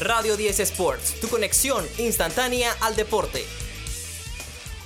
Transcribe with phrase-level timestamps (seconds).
[0.00, 3.46] Radio 10 Sports, tu conexión instantánea al deporte.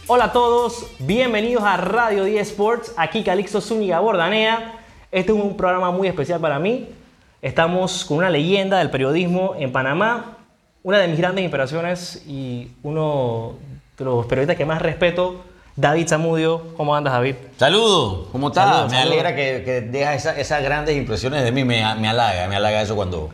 [0.06, 2.92] Hola a todos, bienvenidos a Radio 10 Sports.
[2.96, 4.78] Aquí Calixto Zúñiga Bordanea.
[5.10, 6.90] Este es un programa muy especial para mí.
[7.42, 10.38] Estamos con una leyenda del periodismo en Panamá,
[10.84, 13.54] una de mis grandes inspiraciones y uno
[13.98, 15.42] de los periodistas que más respeto,
[15.74, 16.72] David Zamudio.
[16.76, 17.34] ¿Cómo andas, David?
[17.58, 18.64] Saludos, ¿cómo estás?
[18.68, 22.46] Saludos, me alegra que, que dejas esa- esas grandes impresiones de mí, me, me halaga,
[22.46, 23.30] me halaga eso cuando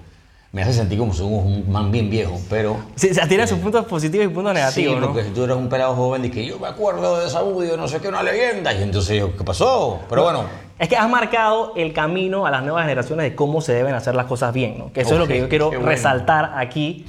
[0.56, 2.78] me hace sentir como si un man bien viejo, pero...
[2.94, 5.06] Sí, se tiene sus puntos positivos y puntos negativos, sí, ¿no?
[5.08, 7.86] porque si tú eres un pelado joven y que yo me acuerdo de Sabudio, no
[7.86, 10.00] sé qué, una leyenda, y entonces yo, ¿qué pasó?
[10.08, 10.44] Pero bueno,
[10.78, 14.14] Es que has marcado el camino a las nuevas generaciones de cómo se deben hacer
[14.14, 14.90] las cosas bien, ¿no?
[14.94, 15.84] Que eso es lo que yo quiero bueno.
[15.84, 17.04] resaltar aquí.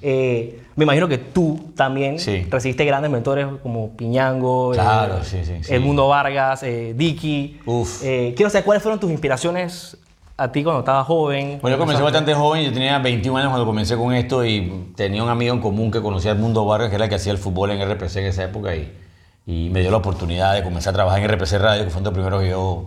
[0.00, 2.46] Eh, me imagino que tú también Sí.
[2.50, 5.72] recibiste grandes mentores como Piñango, Claro, eh, sí.
[5.74, 7.60] Edmundo Vargas, eh, Dicky.
[7.66, 8.02] Uf.
[8.02, 9.98] Eh, quiero saber cuáles fueron tus inspiraciones
[10.38, 11.58] a ti cuando estabas joven.
[11.62, 15.22] Bueno, yo comencé bastante joven, yo tenía 21 años cuando comencé con esto y tenía
[15.22, 17.38] un amigo en común que conocía al Mundo Vargas, que era el que hacía el
[17.38, 18.92] fútbol en RPC en esa época y,
[19.46, 22.12] y me dio la oportunidad de comenzar a trabajar en RPC Radio, que fue lo
[22.12, 22.84] primero que yo,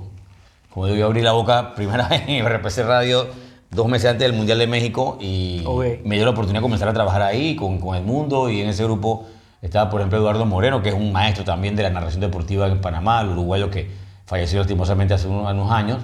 [0.72, 3.28] como digo, yo abrí la boca primera vez en RPC Radio
[3.72, 5.84] dos meses antes del Mundial de México y Ok.
[6.04, 8.70] me dio la oportunidad de comenzar a trabajar ahí con, con el mundo y en
[8.70, 9.26] ese grupo
[9.62, 12.80] estaba, por ejemplo, Eduardo Moreno, que es un maestro también de la narración deportiva en
[12.82, 13.90] Panamá, el uruguayo que
[14.26, 15.98] falleció lastimosamente hace unos, unos años.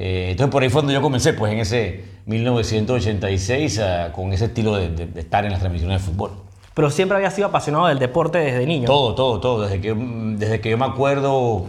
[0.00, 4.44] Eh, entonces por ahí fue donde yo comencé, pues en ese 1986, ah, con ese
[4.46, 6.30] estilo de, de- de estar en las transmisiones de fútbol.
[6.74, 8.86] Pero siempre había sido apasionado del deporte desde niño.
[8.86, 9.62] Todo, todo, todo.
[9.62, 11.66] Desde que, desde que yo me acuerdo,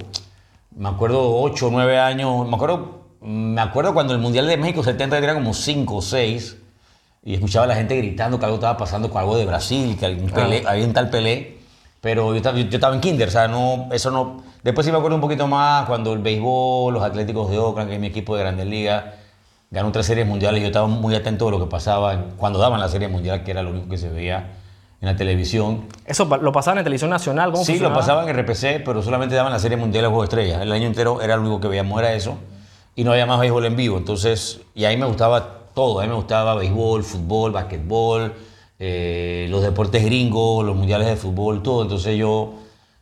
[0.76, 4.84] me acuerdo 8 o 9 años, me acuerdo, me acuerdo cuando el Mundial de México
[4.84, 6.58] 70 era como 5 o 6
[7.26, 10.06] y escuchaba a la gente gritando que algo estaba pasando con algo de Brasil, que
[10.06, 11.58] algún Pelé- había un tal Pelé.
[12.02, 14.42] Pero yo estaba, yo estaba en kinder, o sea, no, eso no...
[14.64, 17.96] Después sí me acuerdo un poquito más cuando el béisbol, los Atléticos de Oakland, que
[17.96, 19.04] es mi equipo de Grandes Ligas,
[19.72, 22.88] ganó tres series mundiales yo estaba muy atento de lo que pasaba cuando daban la
[22.90, 24.52] serie mundial, que era lo único que se veía
[25.02, 25.86] en la televisión.
[26.06, 27.52] Eso lo pasaban en televisión nacional.
[27.52, 27.96] ¿cómo Sí, lo funcionaba?
[28.00, 30.62] pasaban en RPC, pero solamente daban la serie mundial de Juego de Estrellas.
[30.62, 32.36] El año entero era lo único que veíamos, era eso.
[32.96, 33.98] Y no había más béisbol en vivo.
[33.98, 36.00] Entonces, y ahí me gustaba todo.
[36.00, 38.34] A mí me gustaba béisbol, fútbol, basquetbol,
[38.80, 41.84] eh, los deportes gringos, los mundiales de fútbol, todo.
[41.84, 42.54] Entonces yo,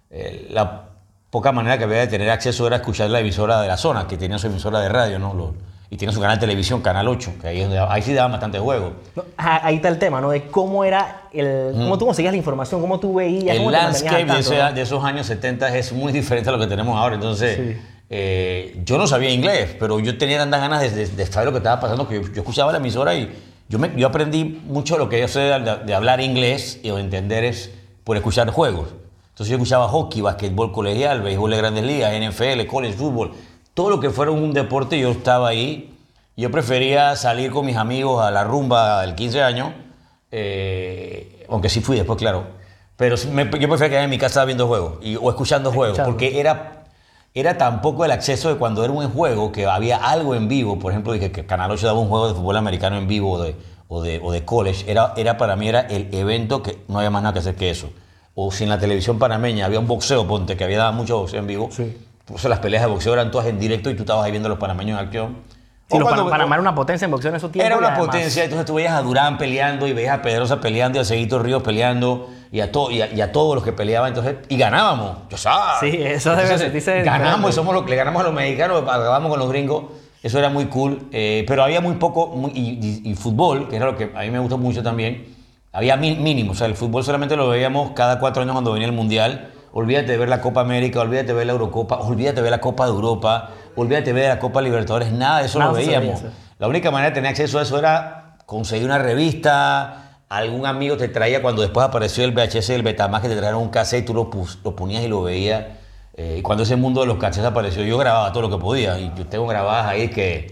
[0.10, 0.84] eh, la
[1.30, 4.18] poca manera que había de tener acceso era escuchar la emisora de la zona, que
[4.18, 5.34] tenía su emisora de radio, ¿no?
[5.34, 5.54] Lo-
[5.90, 8.92] y tiene su canal de televisión, Canal 8, que ahí, ahí sí daban bastante juego.
[9.16, 10.32] No, ah, ahí está el tema, ¿no?
[10.32, 11.72] De cómo era el.
[11.74, 13.52] cómo tú conseguías la información, cómo tú veías.
[13.56, 14.74] el cómo landscape al de, tanto, ese- ¿no?
[14.74, 17.16] de esos años 70 es muy diferente a lo que tenemos ahora.
[17.16, 17.82] Entonces, Sí.
[18.10, 21.52] eh, yo no sabía inglés, pero yo tenía tantas ganas de, de- de saber lo
[21.54, 23.34] que estaba pasando que yo, yo escuchaba la emisora y
[23.70, 27.00] yo, me, yo aprendí mucho lo que yo sé de, de hablar inglés y de
[27.00, 27.72] entender es
[28.04, 28.90] por escuchar juegos.
[29.30, 33.32] Entonces yo escuchaba hockey, basquetbol colegial, béisbol de grandes ligas, NFL, college football,
[33.74, 35.94] todo lo que fuera un deporte yo estaba ahí.
[36.36, 39.70] Yo prefería salir con mis amigos a la rumba del 15 años,
[40.32, 42.46] eh, aunque sí fui después, claro.
[42.96, 46.40] Pero me- yo prefería quedarme en mi casa viendo juegos y- o escuchando juegos, porque
[46.40, 46.77] era,
[47.40, 50.80] era tan poco el acceso de cuando era un juego que había algo en vivo.
[50.80, 53.44] Por ejemplo, dije que Canal 8 daba un juego de fútbol americano en vivo o
[53.44, 53.56] de,
[53.88, 54.90] o de, o de college.
[54.90, 57.70] Era, era para mí era el evento que no había más nada que hacer que
[57.70, 57.90] eso.
[58.34, 61.40] O si en la televisión panameña había un boxeo, ponte, que había dado mucho boxeo
[61.40, 61.70] en vivo.
[61.72, 61.96] Sí.
[62.26, 64.50] Pues las peleas de boxeo eran todas en directo y tú estabas ahí viendo a
[64.50, 65.38] los panameños en acción.
[65.90, 67.66] Sí, O los cuando- Pana- Panamá era una potencia en boxeo en esos tiempos.
[67.68, 70.98] era una además- potencia, entonces tú veías a Durán peleando y veías a Pedrosa peleando
[70.98, 73.72] y a Seguito Ríos peleando y a, to- y a, y a todos los que
[73.72, 75.18] peleaban, entonces, y ganábamos.
[75.30, 75.80] Yo sabes.
[75.92, 77.10] Sí, eso debe diferente.
[77.10, 79.86] Ganamos y somos los que le ganamos a los mexicanos, acabamos con los gringos.
[80.22, 83.86] Eso era muy cool, eh, pero había muy poco, muy- y, y- fútbol, que era
[83.86, 85.26] lo que a mí me gusta mucho también,
[85.72, 88.94] había mínimo, o sea, el fútbol solamente lo veíamos cada cuatro años cuando venía el
[88.94, 89.52] Mundial.
[89.74, 92.60] Olvídate de ver la Copa América, olvídate de ver la Eurocopa, olvídate de ver la
[92.62, 95.88] Copa de Europa, olvídate de ver la Copa Libertadores, nada de eso Nada lo eso
[95.92, 96.22] veíamos.
[96.60, 101.08] La única manera de tener acceso a eso era conseguir una revista, algún amigo te
[101.08, 104.14] traía cuando después apareció el VHS y el Betamax que te trajeron un cassette, tú
[104.14, 105.64] lo, pus- lo ponías y lo veías.
[106.16, 109.00] Eh, y cuando ese mundo de los cassettes apareció, yo grababa todo lo que podía.
[109.00, 110.52] Y yo tengo grabadas ahí que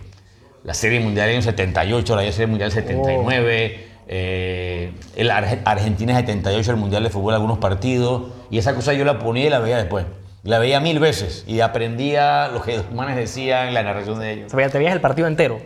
[0.64, 6.70] la serie mundial en el 78, la serie mundial 79, eh, el Arge- Argentina 78,
[6.72, 8.24] el mundial de fútbol, algunos partidos.
[8.52, 10.06] Y esa cosa yo la ponía y la veía después.
[10.46, 14.54] La veía mil veces y aprendía lo que los manes decían, la narración de ellos.
[14.54, 15.60] O sea, te veías el partido entero.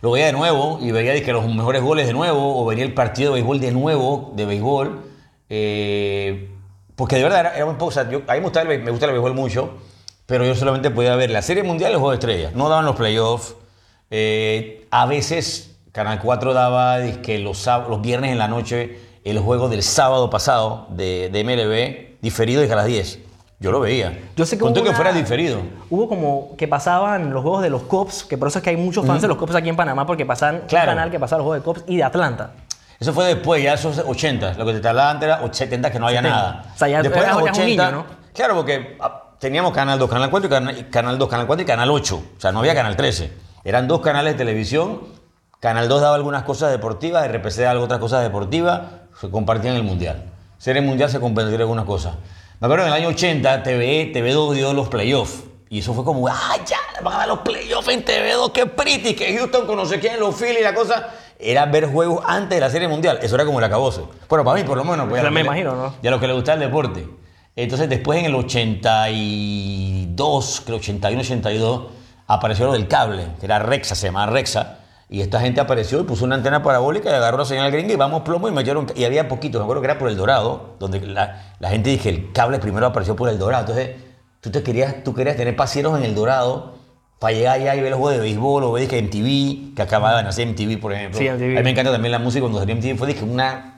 [0.00, 2.94] Lo veía de nuevo y veía que los mejores goles de nuevo, o veía el
[2.94, 5.00] partido de béisbol de nuevo, de béisbol.
[5.50, 6.48] eh,
[6.96, 7.86] porque de verdad era, era un poco.
[7.86, 9.74] o sea, yo- a mí me gusta, el, me gusta el béisbol mucho,
[10.26, 12.54] pero yo solamente podía ver la Serie Mundial y los Juegos de Estrellas.
[12.54, 13.54] No daban los playoffs.
[14.10, 19.68] eh, a veces Canal 4 daba que los, los viernes en la noche el juego
[19.68, 23.18] del sábado pasado de, de MLB, diferido desde a las 10.
[23.60, 24.18] Yo lo veía.
[24.36, 25.60] Yo sé que Conté hubo que una- fuera diferido.
[25.88, 28.76] Hubo como que pasaban los juegos de los Cops, que por eso es que hay
[28.76, 30.90] muchos fans de los Cops aquí en Panamá, porque pasaban Claro.
[30.92, 32.50] un canal que pasaba los juegos de Cops y de Atlanta.
[33.00, 36.06] Eso fue después, ya esos 80, lo que te hablaba antes era 70 que no
[36.06, 36.36] había 70.
[36.36, 36.64] nada.
[36.74, 38.04] O sea, ya después de los eras un niño, ¿no?
[38.32, 41.66] Claro, porque ah, teníamos Canal 2, Canal 4 y Canal, Canal 2, Canal 4 y
[41.66, 42.16] Canal 8.
[42.36, 43.32] O sea, no había Canal 13.
[43.64, 45.00] Eran dos canales de televisión.
[45.60, 48.82] Canal 2 daba algunas cosas deportivas, RPC daba otras cosas deportivas,
[49.20, 50.24] se compartían el Mundial.
[50.58, 52.14] Serie Mundial se compartían algunas cosas.
[52.64, 55.44] Me acuerdo en el año 80, TV, TV2 dio los playoffs.
[55.68, 56.78] Y eso fue como, ¡ah, ya!
[57.02, 60.18] Van a dar los playoffs en TV2, qué pretty, que Houston con no sé quién,
[60.18, 61.10] los Phillies, la cosa.
[61.38, 63.18] Era ver juegos antes de la Serie Mundial.
[63.20, 64.00] Eso era como el acabose.
[64.30, 65.06] Bueno, para mí, por lo menos.
[65.10, 65.94] pues, me imagino, ¿no?
[66.02, 67.06] Y a los que les gusta el deporte.
[67.54, 71.82] Entonces, después en el 82, creo 81, 82,
[72.28, 74.78] apareció lo del cable, que era Rexa, se llamaba Rexa.
[75.14, 77.96] Y esta gente apareció y puso una antena parabólica y agarró la señal gringa y
[77.96, 78.88] vamos plomo y metieron.
[78.96, 82.08] Y había poquito, me acuerdo que era por el Dorado, donde la, la gente dije
[82.08, 83.60] el cable primero apareció por el Dorado.
[83.60, 83.90] Entonces,
[84.40, 86.74] tú, te querías, tú querías tener pasieros en el Dorado
[87.20, 90.16] para llegar allá y ver los juegos de béisbol o ver que MTV, que acababa
[90.16, 91.16] de nacer MTV, por ejemplo.
[91.16, 91.58] Sí, MTV.
[91.58, 93.73] A mí me encanta también la música cuando salió MTV, fue dije, una,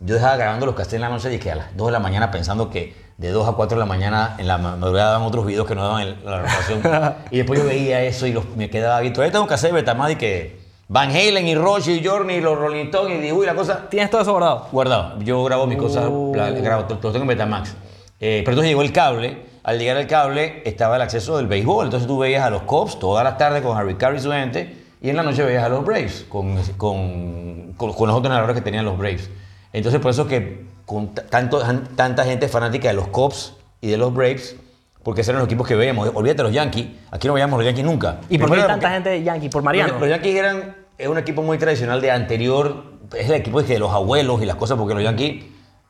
[0.00, 2.00] yo dejaba grabando los cassettes en la noche y que a las 2 de la
[2.00, 5.44] mañana pensando que de 2 a 4 de la mañana en la madrugada daban otros
[5.46, 6.80] videos que no daban en la grabación.
[7.30, 9.12] y después yo veía eso y los- me quedaba bien.
[9.12, 12.40] Todavía tengo un cassette de Betamax y que Van Halen y Roche y Journey y
[12.40, 14.66] los Rolling Stones y Dibu y la cosa ¿Tienes todo eso guardado?
[14.72, 15.20] guardado.
[15.20, 16.32] Yo grabo mis cosas, Uh.
[16.34, 17.70] la- grabo, los tengo en Betamax.
[18.18, 19.50] Eh, pero entonces llegó el cable.
[19.62, 21.84] Al llegar el cable estaba el acceso del béisbol.
[21.84, 24.76] Entonces tú veías a los Cubs todas las tardes con Harry Carey y su gente.
[25.02, 28.56] Y en la noche veías a los Braves con, con, con, con los otros narradores
[28.56, 29.30] que tenían los Braves.
[29.72, 31.62] Entonces por eso que con tanto,
[31.96, 34.56] tanta gente fanática de los Cubs y de los Braves,
[35.02, 36.10] porque esos eran los equipos que veíamos.
[36.14, 36.86] Olvídate de los Yankees.
[37.10, 38.20] Aquí no veíamos los Yankees nunca.
[38.28, 39.48] ¿Y por qué tanta gente de Yankee?
[39.48, 39.92] ¿Por Mariano?
[39.92, 42.84] los, los Yankees eran es un equipo muy tradicional de anterior,
[43.16, 45.44] es el equipo de los abuelos y las cosas, porque los Yankees,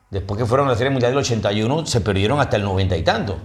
[0.09, 3.03] después que fueron a la Serie Mundial del 81, se perdieron hasta el 90 y
[3.03, 3.37] tanto.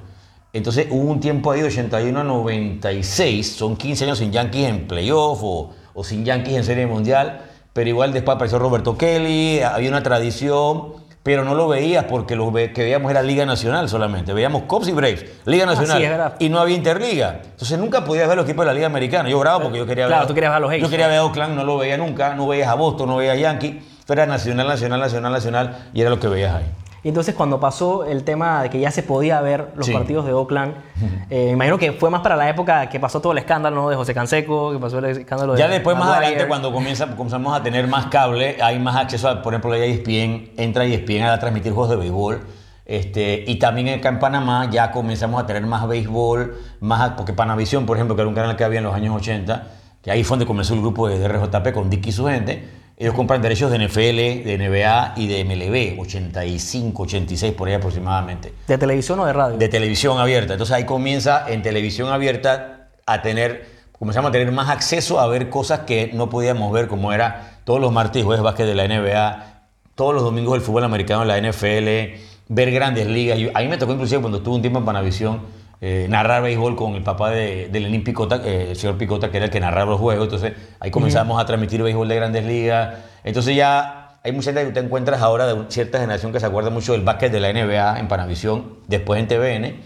[0.53, 4.87] Entonces hubo un tiempo ahí de 81 a 96, son 15 años sin Yankees en
[4.87, 7.41] playoff o, o sin Yankees en Serie Mundial,
[7.76, 12.50] pero igual después apareció Roberto Kelly, había una tradición, pero no lo veías porque lo
[12.52, 16.34] que veíamos era Liga Nacional solamente, veíamos Cubs y Braves, Liga Nacional, es verdad.
[16.38, 17.40] y no había Interliga.
[17.44, 19.28] Entonces nunca podías ver los equipos de la Liga Americana.
[19.28, 20.28] Yo grabo porque yo quería Claro, ver.
[20.28, 22.32] tú querías ver a los Yo quería ver a Oakland, no lo veía nunca.
[22.34, 23.82] No veías a Boston, no veías a Yankee.
[24.06, 25.88] Pero era nacional, nacional, nacional, nacional.
[25.93, 26.64] Y era lo que veías ahí.
[27.06, 29.93] Y entonces cuando pasó el tema de que ya se podía ver los Sí.
[29.93, 30.75] partidos de Oakland,
[31.31, 33.88] eh, imagino que fue más para la época que pasó todo el escándalo ¿no?
[33.88, 37.56] de José Canseco, que pasó el escándalo de Ya después, más adelante, cuando comienza, comenzamos
[37.56, 41.38] a tener más cable, hay más acceso a, por ejemplo, la ESPN, entra ESPN a
[41.38, 42.41] transmitir juegos de béisbol.
[42.85, 47.87] Este, y también acá en Panamá ya comenzamos a tener más béisbol, más, porque Panavisión,
[47.87, 49.64] por ejemplo, que era un canal que había en los años 80,
[50.02, 52.69] que ahí fue donde comenzó el grupo de RJP con Dick y su gente.
[52.99, 58.55] Ellos compran derechos de NFL, de NBA y de MLB, 85, 86 por ahí aproximadamente
[58.67, 59.59] ¿De televisión o de radio?
[59.59, 60.55] de televisión abierta.
[60.55, 63.67] Entonces ahí comienza en televisión abierta a tener,
[63.99, 67.81] comenzamos a tener más acceso a ver cosas que no podíamos ver, como era todos
[67.81, 69.63] los martes y jueves básquet de la NBA,
[69.95, 73.39] todos los domingos el fútbol americano de la NFL, ver grandes ligas.
[73.39, 75.41] Yo- a mí me tocó inclusive cuando estuve un tiempo en Panavisión.
[75.81, 79.37] Eh, narrar béisbol con el papá de, de Lenín Picota, eh, el señor Picota, que
[79.37, 80.25] era el que narraba los juegos.
[80.25, 82.94] Entonces ahí comenzamos a transmitir béisbol de grandes ligas.
[83.25, 86.70] Entonces ya hay mucha gente que te encuentras ahora de cierta generación que se acuerda
[86.70, 89.76] mucho del básquet de la NBA en Panavisión, después en TVN,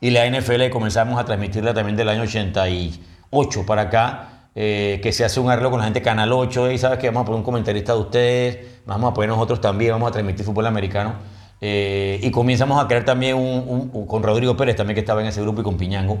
[0.00, 5.22] y la NFL comenzamos a transmitirla también del año 88 para acá, eh, que se
[5.22, 7.44] hace un arreglo con la gente Canal 8, y sabes que vamos a poner un
[7.44, 11.16] comentarista de ustedes, vamos a poner nosotros también, vamos a transmitir fútbol americano.
[11.60, 15.26] Eh, y comenzamos a crear también un, un- con Rodrigo Pérez también que estaba en
[15.28, 16.18] ese grupo y con Piñango,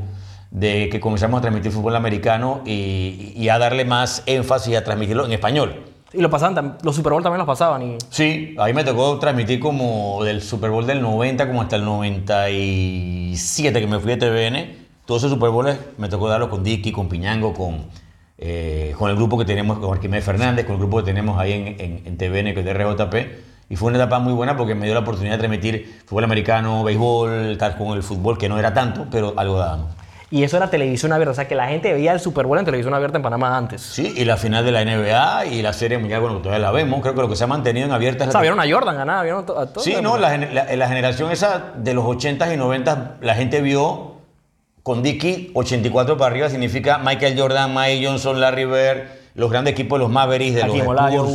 [0.50, 5.24] de que comenzamos a transmitir fútbol americano y, y a darle más énfasis a transmitirlo
[5.26, 5.84] en español.
[6.12, 7.82] Y lo pasaban, los Super Bowl también los pasaban.
[7.82, 7.98] Y...
[8.08, 11.84] Sí, a mí me tocó transmitir como del Super Bowl del 90 como hasta el
[11.84, 14.90] 97 que me fui de TVN.
[15.06, 17.84] Todos esos Super Bowls me tocó darlos con Dicky, con Piñango, con,
[18.38, 21.52] eh, con el grupo que tenemos, con Arquímedes Fernández, con el grupo que tenemos ahí
[21.52, 23.14] en, en, en TVN, que es de RJP.
[23.70, 26.84] Y fue una etapa muy buena porque me dio la oportunidad de transmitir fútbol americano,
[26.84, 29.92] béisbol, tal con el fútbol, que no era tanto, pero algo dábamos.
[30.32, 31.30] y eso era televisión abierta.
[31.30, 33.80] O sea, que la gente veía el Super Bowl en televisión abierta en Panamá antes.
[33.80, 37.00] Sí, y la final de la NBA y la Serie Mundial, bueno, todavía la vemos.
[37.00, 38.68] Creo que lo que se ha mantenido en abierta es O la sea, vieron a
[38.68, 39.84] Jordan ganar, vieron a todos.
[39.84, 44.16] Sí, no, la, la- la generación esa de los 80s y 90s, la gente vio
[44.82, 49.02] con Dicky 84 para arriba, significa Michael Jordan, Mike Johnson, Larry Bird,
[49.34, 50.76] los grandes equipos de los Mavericks, de los
[51.22, 51.32] Spurs.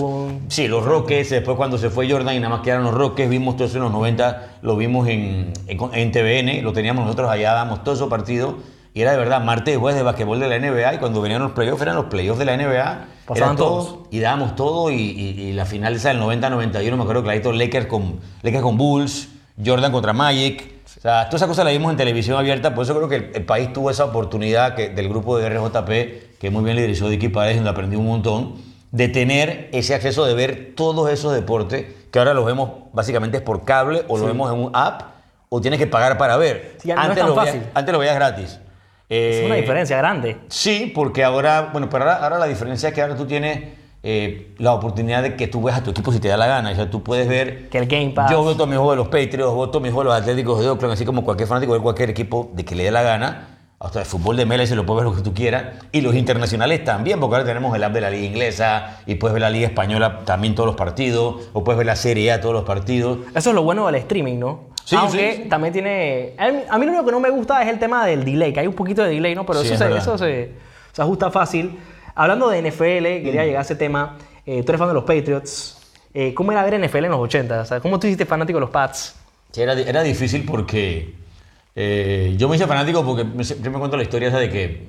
[0.50, 3.56] Sí, los Rockets, después cuando se fue Jordan y nada más quedaron los Rockets, vimos
[3.56, 7.54] todo eso en los 90, lo vimos en, en, en TVN, lo teníamos nosotros allá,
[7.54, 8.56] damos todos esos partidos.
[8.94, 11.42] Y era de verdad, martes y jueves de basquetbol de la NBA, y cuando venían
[11.42, 13.06] los playoffs, eran los playoffs de la NBA.
[13.26, 13.88] Pasaban todos.
[13.88, 17.52] todo, y dábamos todo y, y- y la final esa del 90-91 me acuerdo clarito
[17.52, 19.28] Lakers con, Lakers con Bulls,
[19.66, 20.76] Jordan contra Magic.
[20.98, 23.32] O sea, todas esas cosas las vimos en televisión abierta, por eso creo que el,
[23.36, 27.30] el país tuvo esa oportunidad que, del grupo de RJP, que muy bien liderizó Dicky
[27.30, 28.54] Páez, donde aprendí un montón.
[28.92, 33.66] de tener ese acceso de ver todos esos deportes que ahora los vemos básicamente por
[33.66, 35.02] cable o lo vemos en un app
[35.50, 36.76] o tienes que pagar para ver.
[36.78, 38.60] Sí, no es antes, tan lo veías, antes lo veías gratis.
[39.10, 40.38] Es una Eh, diferencia grande.
[40.50, 43.64] Sí, porque ahora, bueno, pero ahora, ahora la diferencia es que ahora tú tienes
[44.04, 46.70] eh, la oportunidad de que tú veas a tu equipo si te da la gana.
[46.72, 47.68] O sea, tú puedes ver.
[47.70, 48.32] Que el Game Pass.
[48.32, 50.62] Yo veo todos mis juegos de los Patriots, veo todos mis juegos de los Atléticos
[50.62, 53.55] de Oakland, así como cualquier fanático de cualquier equipo de que le dé la gana.
[53.80, 55.66] Hasta el fútbol de MLS lo puedes ver lo que tú quieras.
[55.92, 59.34] Y los internacionales también, porque ahora tenemos el app de la Liga Inglesa y puedes
[59.34, 62.54] ver la Liga Española también todos los partidos, o puedes ver la Serie A todos
[62.56, 63.20] los partidos.
[63.36, 64.62] Eso es lo bueno del streaming, ¿no?
[64.86, 65.50] Sí, Aunque sí, sí.
[65.50, 66.34] también tiene...
[66.38, 68.68] A mí lo único que no me gusta es el tema del delay, que hay
[68.68, 69.46] un poquito de delay, ¿no?
[69.46, 70.52] Pero eso, es se, eso se,
[70.92, 71.78] se ajusta fácil.
[72.14, 73.46] Hablando de NFL, quería Mm.
[73.46, 74.16] llegar a ese tema.
[74.46, 75.78] Eh, tú eres fan de los Patriots.
[76.14, 77.62] Eh, ¿Cómo era ver NFL en los 80?
[77.62, 79.16] O sea, ¿Cómo tú hiciste fanático de los Pats?
[79.52, 81.14] Sí, era, era difícil porque
[81.76, 84.88] eh, yo me hice fanático porque siempre me cuento la historia esa de que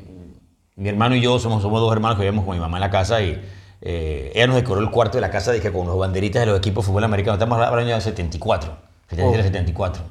[0.76, 2.90] mi hermano y yo somos, somos dos hermanos que vivíamos con mi mamá en la
[2.90, 3.40] casa y
[3.82, 6.58] eh, ella nos decoró el cuarto de la casa dije, con los banderitas de los
[6.58, 7.34] equipos de fútbol americano.
[7.34, 8.76] Estamos hablando del año 74,
[9.08, 9.42] 73, Oh.
[9.48, 10.02] 74.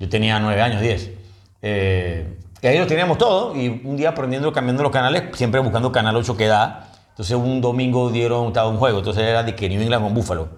[0.00, 1.10] Yo tenía 9 años, 10.
[1.62, 5.92] Eh, y ahí lo teníamos todo y un día aprendiendo, cambiando los canales, siempre buscando
[5.92, 6.88] Canal 8 que da.
[7.10, 10.48] Entonces un domingo dieron estaba un juego, entonces era de que New England con Buffalo.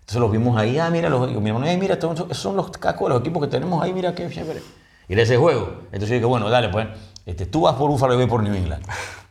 [0.00, 3.08] Entonces los vimos ahí, ah, mira, los, mi hermano, "Ay, mira, estos son- los cascos
[3.08, 4.60] de los equipos que tenemos ahí, mira qué chévere.
[5.08, 5.80] Y era ese juego.
[5.86, 6.88] Entonces yo dije, bueno, dale, pues,
[7.26, 8.84] este, tú vas por Buffalo y voy por New England.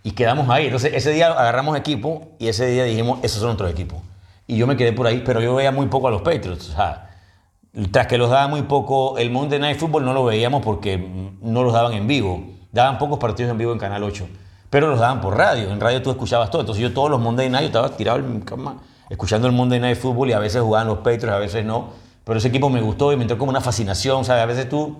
[0.03, 0.65] Y quedamos ahí.
[0.65, 3.99] Entonces ese día agarramos equipo y ese día dijimos, esos son nuestros equipos.
[4.47, 6.69] Y yo me quedé por ahí, pero yo veía muy poco a los Patriots.
[6.69, 7.09] O sea,
[7.91, 10.97] tras que los daba muy poco, el Monday Night Football no lo veíamos porque
[11.41, 12.43] no los daban en vivo.
[12.71, 14.27] Daban pocos partidos en vivo en Canal 8,
[14.69, 15.71] pero los daban por radio.
[15.71, 16.61] En radio tú escuchabas todo.
[16.61, 18.77] Entonces yo todos los Monday Night, yo estaba tirado en mi cama
[19.09, 21.91] escuchando el Monday Night Football y a veces jugaban los Patriots, a veces no.
[22.23, 24.25] Pero ese equipo me gustó y me entró como una fascinación.
[24.25, 24.43] ¿sabes?
[24.43, 24.97] A veces tú,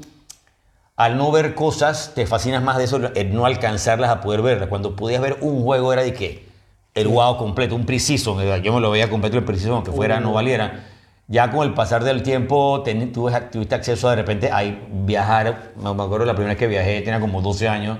[0.95, 4.69] al no ver cosas, te fascinas más de eso, el no alcanzarlas a poder verlas.
[4.69, 6.45] Cuando podías ver un juego era de que
[6.93, 8.37] el wow completo, un preciso.
[8.61, 10.85] Yo me lo veía completo el preciso, aunque fuera, no valiera.
[11.27, 15.71] Ya con el pasar del tiempo ten- tuve- tuviste acceso a de repente a viajar.
[15.81, 17.97] Me me acuerdo la primera vez que viajé, tenía como 12 años.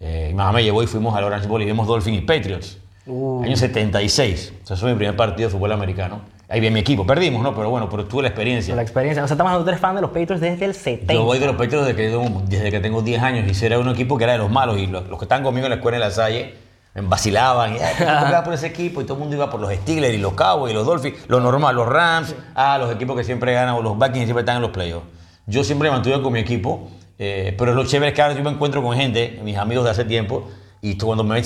[0.00, 2.78] Eh, mi mamá me llevó y fuimos al Orange Bowl y vimos Dolphins y Patriots.
[3.06, 3.42] Uh.
[3.44, 4.52] Año 76.
[4.62, 6.20] O sea, fue mi primer partido de fútbol americano.
[6.48, 7.06] Ahí a mi equipo.
[7.06, 7.54] Perdimos, ¿no?
[7.54, 8.76] Pero bueno, pero tuve la experiencia.
[8.76, 9.24] La experiencia.
[9.24, 11.14] O sea, estamos eres fan de los Patriots desde el 70.
[11.14, 13.88] Yo voy de los Patriots desde que, desde que tengo 10 años y era un
[13.88, 15.96] equipo que era de los malos y los, los que estaban conmigo en la escuela
[15.96, 16.54] en la Salle
[16.94, 20.14] me vacilaban y "Ay, ¿por ese equipo y todo el mundo iba por los Steelers
[20.14, 23.54] y los Cowboys y los Dolphins, lo normal, los Rams, ah, los equipos que siempre
[23.54, 25.06] ganan o los Vikings siempre están en los playoffs.
[25.46, 28.42] Yo siempre me mantuve con mi equipo, eh, pero lo chévere es que ahora yo
[28.42, 30.48] me encuentro con gente, mis amigos de hace tiempo,
[30.82, 31.44] y tú cuando me ven,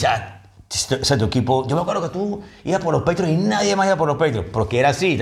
[0.71, 1.67] ese es tu equipo.
[1.69, 4.17] Yo me acuerdo que tú ibas por los Patriots y nadie más iba por los
[4.17, 5.19] Patriots, porque era así.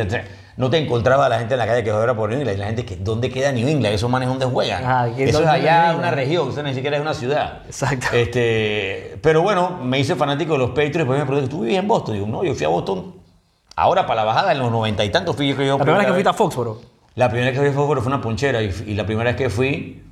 [0.56, 2.56] No te encontraba la gente en la calle que era por New England.
[2.56, 3.94] Y la gente que, ¿dónde queda New England?
[3.94, 4.84] Esos manes donde juegan.
[4.86, 7.62] Ah, ¿qué- eso es allá, una región, eso ni siquiera es una ciudad.
[7.66, 8.06] Exacto.
[8.12, 10.98] Este, pero bueno, me hice fanático de los Patriots.
[10.98, 12.14] Después me pregunté, ¿tú vivías en Boston?
[12.14, 13.14] Digo, no, yo fui a Boston.
[13.76, 15.76] Ahora para la bajada, en los noventa y tantos fui yo que yo.
[15.76, 16.32] La primera vez que fuiste a.
[16.34, 16.80] Foxboro.
[17.16, 19.36] La primera vez que fui a Fósforo fue una ponchera y, y la primera vez
[19.36, 20.03] que fui,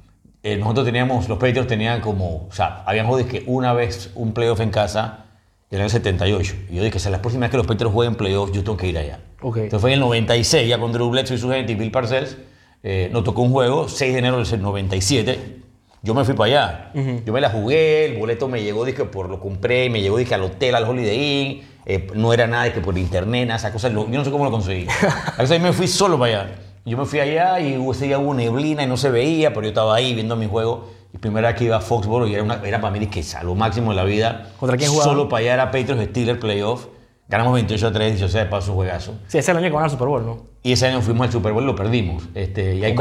[0.42, 4.32] eh, nosotros teníamos, los Patriots tenían como, o sea, habían jugado que una vez un
[4.32, 5.26] playoff en casa
[5.70, 6.54] en el año 78.
[6.70, 8.88] Y yo dije, si la próxima vez que los Patriots jueguen playoff, yo tengo que
[8.88, 9.20] ir allá.
[9.40, 9.56] Ok.
[9.58, 12.37] Entonces fue en el 96, ya con Drew Bledsoe y su gente y Bill Parcells,
[12.82, 15.62] eh, nos tocó un juego, 6 de enero del 97.
[16.02, 16.90] Yo me fui para allá.
[17.25, 20.34] Yo me la jugué, el boleto me llegó, dije, por lo compré, me llegó, dije,
[20.34, 21.62] al hotel, al Holiday Inn.
[21.87, 23.92] eh, no era nada, de que por internet, nada, esas cosas.
[23.92, 24.87] yo no sé cómo lo conseguí.
[25.30, 26.54] Entonces me fui solo para allá.
[26.84, 29.68] Yo me fui allá y ese día hubo neblina y no se veía, pero yo
[29.68, 30.88] estaba ahí viendo mi juego.
[31.14, 33.42] Y primera vez que iba a Foxboro y era, una, era para mí que a
[33.42, 34.50] lo máximo de la vida.
[34.58, 35.14] ¿Contra quién jugaban?
[35.14, 36.86] Solo para allá era Patriots Steelers Playoff.
[37.28, 39.12] Ganamos 28 a 3, dicho sea de paso, juegazo.
[39.26, 40.38] Sí, ese es el año que van al Super Bowl, ¿no?
[40.62, 42.24] Y ese año fuimos al Super Bowl y lo perdimos.
[42.34, 42.94] Este, y ahí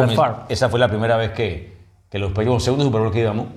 [0.50, 1.74] esa fue la primera vez que,
[2.10, 3.48] que los Patriots, segundo Super Bowl que íbamos.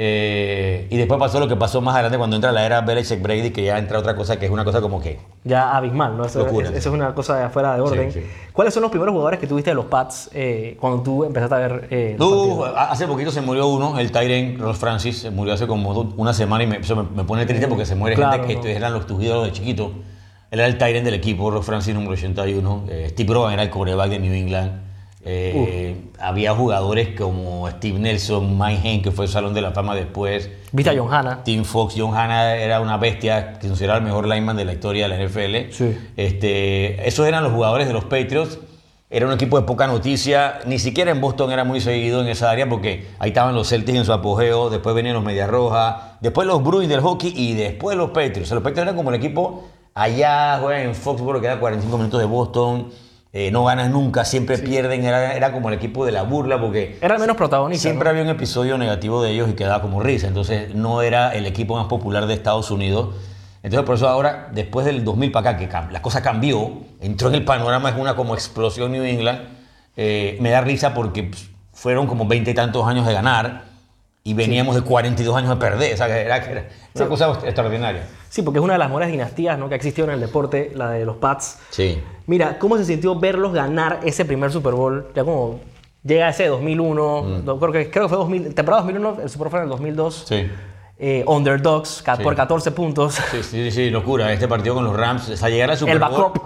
[0.00, 3.50] Eh, y después pasó lo que pasó más adelante cuando entra la era Belichick Brady,
[3.50, 5.18] que ya entra otra cosa que es una cosa como que.
[5.42, 6.24] Ya abismal, ¿no?
[6.24, 6.78] Eso, Locura, es- sí.
[6.78, 8.12] eso es una cosa de afuera de orden.
[8.12, 8.22] sí.
[8.52, 11.58] ¿Cuáles son los primeros jugadores que tuviste de los Pats eh, cuando tú empezaste a
[11.58, 15.66] ver eh, Tú, hace poquito se murió uno, el Tyren Ross Francis, se murió hace
[15.66, 18.62] como una semana y me, eso me, me pone triste porque se muere Claro, gente
[18.62, 18.76] que no.
[18.76, 19.90] eran los tus ídolos de chiquito.
[20.52, 22.84] Él era el Tyren del equipo, Ross Francis número 81.
[22.88, 24.87] Eh, Steve Rogan era el coreback de New England.
[25.24, 29.94] Eh, había jugadores como Steve Nelson, Mike Hain, que fue el Salón de la Fama
[29.94, 30.50] después.
[30.72, 31.42] ¿Viste a John Hanna?
[31.44, 35.08] Tim Fox, John Hanna era una bestia, que consideraba el mejor lineman de la historia
[35.08, 35.72] de la NFL.
[35.72, 35.98] Sí.
[36.16, 38.58] Este, esos eran los jugadores de los Patriots.
[39.10, 40.60] Era un equipo de poca noticia.
[40.66, 43.98] Ni siquiera en Boston era muy seguido en esa área porque ahí estaban los Celtics
[43.98, 44.68] en su apogeo.
[44.68, 45.96] Después venían los Medias Rojas.
[46.20, 48.42] Después los Bruins del hockey y después los Patriots.
[48.42, 51.96] O sea, los Patriots eran como el equipo allá, juegan en Foxborough, que da 45
[51.96, 52.88] minutos de Boston.
[53.32, 55.04] Eh, no ganan nunca, siempre pierden.
[55.04, 57.82] Era, era como el equipo de la burla porque Era el menos protagonista.
[57.82, 58.10] Siempre ¿no?
[58.10, 60.28] había un episodio negativo de ellos y quedaba como risa.
[60.28, 63.14] Entonces no era el equipo más popular de Estados Unidos.
[63.62, 67.34] Entonces, por eso ahora, después del 2000 para acá, que la cosa cambió, entró en
[67.34, 69.40] el panorama, es una como explosión New England,
[69.96, 73.67] eh, me da risa porque pues, fueron como 20 y tantos años de ganar
[74.28, 75.94] y veníamos de 42 años de perder.
[75.94, 77.08] O sea, que era, que era una Sí.
[77.08, 78.02] cosa extraordinaria.
[78.28, 79.68] Sí, porque es una de las mejores dinastías ¿no?
[79.68, 81.58] que ha existido en el deporte, la de los Pats.
[81.70, 81.98] Sí.
[82.26, 85.06] Mira, ¿cómo se sintió verlos ganar ese primer Super Bowl?
[85.14, 85.60] Ya como
[86.04, 87.58] llega ese 2001, Mm.
[87.58, 90.24] creo, que, creo que fue 2000, temporada 2001, el Super Bowl fue en el 2002.
[90.28, 90.46] Sí.
[90.98, 92.22] Eh, underdogs, Sí.
[92.22, 93.14] por 14 puntos.
[93.30, 94.32] Sí, sí, sí, locura.
[94.32, 96.10] Este partido con los Rams, o sea, llegar al Super El Bowl.
[96.10, 96.42] backup.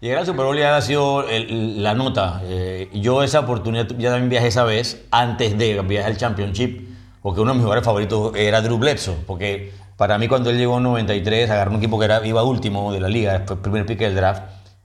[0.00, 2.40] Llegar al Super Bowl ya ha sido el- la nota.
[2.44, 6.88] Eh, yo esa oportunidad, ya también viajé esa vez, antes de viajar al Championship,
[7.22, 10.76] porque uno de mis jugadores favoritos era Drew Bledsoe, porque para mí cuando él llegó
[10.78, 13.98] en 93, agarró un equipo que era, iba último de la liga, el primer pick
[13.98, 14.42] del draft,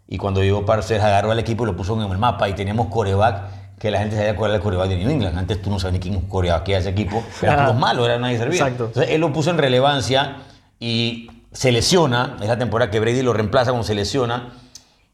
[0.07, 2.87] y cuando llegó Parcer, agarró al equipo y lo puso en el mapa, y teníamos
[2.87, 5.37] coreback, que la gente sabía cuál era el coreback de New England.
[5.37, 8.61] Antes tú no sabías ni quién coreback ese equipo, eran todos malos, era nadie servía.
[8.61, 8.85] Exacto.
[8.85, 10.37] Entonces él lo puso en relevancia
[10.79, 14.53] y se lesiona, es la temporada que Brady lo reemplaza cuando se lesiona.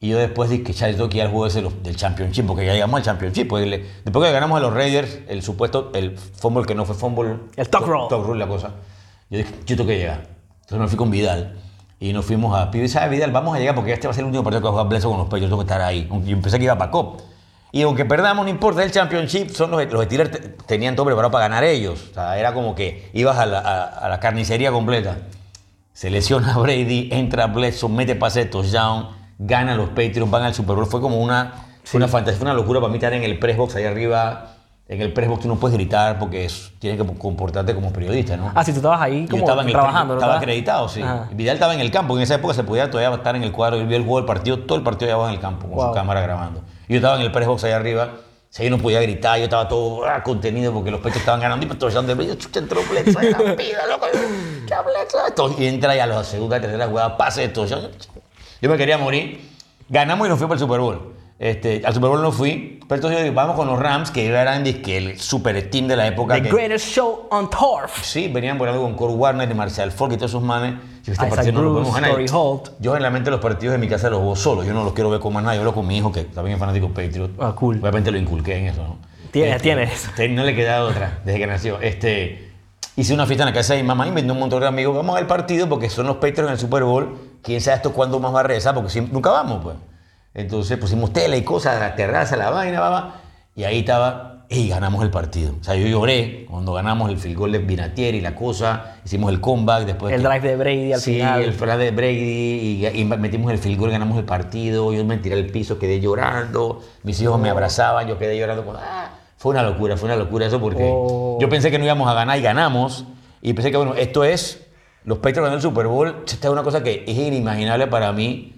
[0.02, 2.64] Y yo después dije que ya tengo que ir al juego ese del Championship, porque
[2.64, 3.46] ya llegamos al Championship.
[3.48, 6.94] Porque le- después que ganamos a los Raiders, el supuesto, el fumble que no fue
[6.94, 7.36] fumble.
[7.56, 8.08] El tuck roll.
[8.08, 8.70] Tuck roll, la cosa.
[9.28, 10.26] Yo dije, yo tengo que llegar.
[10.62, 11.56] Entonces me fui con Vidal.
[11.98, 13.30] Y nos fuimos a Pibe, ¿sabes, Vidal?
[13.30, 14.88] Vamos a llegar porque este va a ser el último partido que va a jugar
[14.88, 16.08] Bledsoe con los Patriots, tengo que estar ahí.
[16.24, 17.20] Yo pensé que iba para COP.
[17.72, 21.30] Y aunque perdamos, no importa, el Championship, son los, los Steelers te- tenían todo preparado
[21.30, 22.08] para ganar ellos.
[22.10, 25.18] O sea, era como que ibas a la, a- a la carnicería completa.
[25.92, 30.76] Se lesiona Brady, entra Bledsoe, mete pase de touchdown, gana los Patriots, van al Super
[30.76, 30.86] Bowl.
[30.86, 31.52] Fue como una,
[31.84, 34.56] fue una fantasía, fue una locura para mí estar en el press box ahí arriba.
[34.86, 38.36] En el press box tú no puedes gritar porque es- tienes que comportarte como periodista,
[38.36, 38.50] ¿no?
[38.54, 40.14] Ah, si tú estabas ahí como estaba el trabajando.
[40.14, 41.00] Estaba acreditado, sí.
[41.00, 41.28] Ajá.
[41.32, 42.16] Vidal estaba en el campo.
[42.16, 43.76] En esa época se podía todavía estar en el cuadro.
[43.76, 45.88] Él vio el juego del partido, todo el partido allá en el campo, con Wow.
[45.88, 46.62] su cámara grabando.
[46.88, 48.10] Y yo estaba en el press box allá arriba.
[48.50, 51.64] Sea, yo no podía gritar, yo estaba todo ah, contenido porque los pechos estaban ganando.
[51.64, 54.06] Y echando el brillo, chucha, entró ahí la pida, loco.
[55.56, 57.66] ¿Qué Y entra ya a la segunda, tercera jugada, pase de todo.
[58.60, 59.40] Yo, me quería morir.
[59.88, 61.14] Ganamos y nos fuimos para el Super Bowl.
[61.38, 64.62] Este, al Super Bowl no fui, pero entonces digo, vamos con los Rams, que eran
[64.62, 66.34] que el super team de la época.
[66.34, 68.02] The que- greatest show on turf.
[68.02, 70.74] Sí, venían volando con Kurt Warner y Marcial Falk y todos esos manes.
[71.02, 71.94] Yo, este partido no lo Bruce, podemos
[72.28, 72.74] ganar.
[72.78, 74.64] Yo generalmente los partidos de mi casa los veo solo.
[74.64, 75.56] Yo no los quiero ver con más nadie.
[75.56, 77.30] Yo hablo con mi hijo, que también es fanático Patriot.
[77.40, 77.78] Ah, cool.
[77.80, 78.98] Obviamente lo inculqué en eso, ¿no?
[79.30, 79.62] Tienes, Este,
[80.16, 80.34] tienes.
[80.36, 81.80] No le queda otra desde que nació.
[81.80, 82.50] Este,
[82.96, 84.94] hice una fiesta en la casa de mi mamá y me un montón de amigos.
[84.94, 87.16] Vamos al partido porque son los Patriots en el Super Bowl.
[87.42, 89.76] Quién sabe esto cuándo más va a regresar porque siempre- nunca vamos, pues.
[90.34, 93.14] Entonces pusimos tela y cosas, la terraza, la vaina, baba.
[93.56, 95.54] Y ahí estaba, y ganamos el partido.
[95.60, 98.96] O sea, yo lloré cuando ganamos el field goal de Vinatieri y la cosa.
[99.04, 100.14] Hicimos el comeback después.
[100.14, 101.42] El que- drive de Brady al sí, final.
[101.42, 104.92] el drive de Brady y, y metimos el field goal, ganamos el partido.
[104.92, 106.80] Yo me tiré al piso, quedé llorando.
[107.02, 108.64] Mis hijos me abrazaban, yo quedé llorando.
[108.64, 109.10] como, ah.
[109.36, 111.38] Fue una locura, fue una locura eso porque Oh.
[111.40, 113.04] yo pensé que no íbamos a ganar y ganamos.
[113.42, 114.64] Y pensé que, bueno, esto es,
[115.04, 118.54] los Patriots ganando el Super Bowl, esta es una cosa que es inimaginable para mí.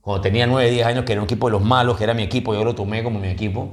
[0.00, 2.22] Cuando tenía 9, 10 años, que era un equipo de los malos, que era mi
[2.22, 3.70] equipo, yo lo tomé como mi equipo.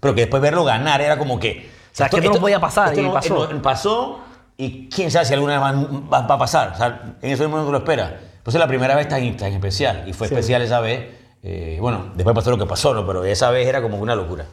[0.00, 1.68] Pero que después verlo ganar era como que...
[1.92, 3.48] O sea, que esto no podía pasar, esto y no- pasó.
[3.52, 4.20] no- pasó
[4.56, 6.72] y quién sabe si alguna vez va, va a pasar.
[6.74, 8.20] O sea, en ese momento lo espera.
[8.42, 10.04] Pues es la primera vez tan, tan especial.
[10.06, 10.34] Y fue Sí.
[10.34, 11.06] especial esa vez.
[11.42, 13.06] Eh, bueno, después pasó lo que pasó, ¿no?
[13.06, 14.46] Pero esa vez era como una locura.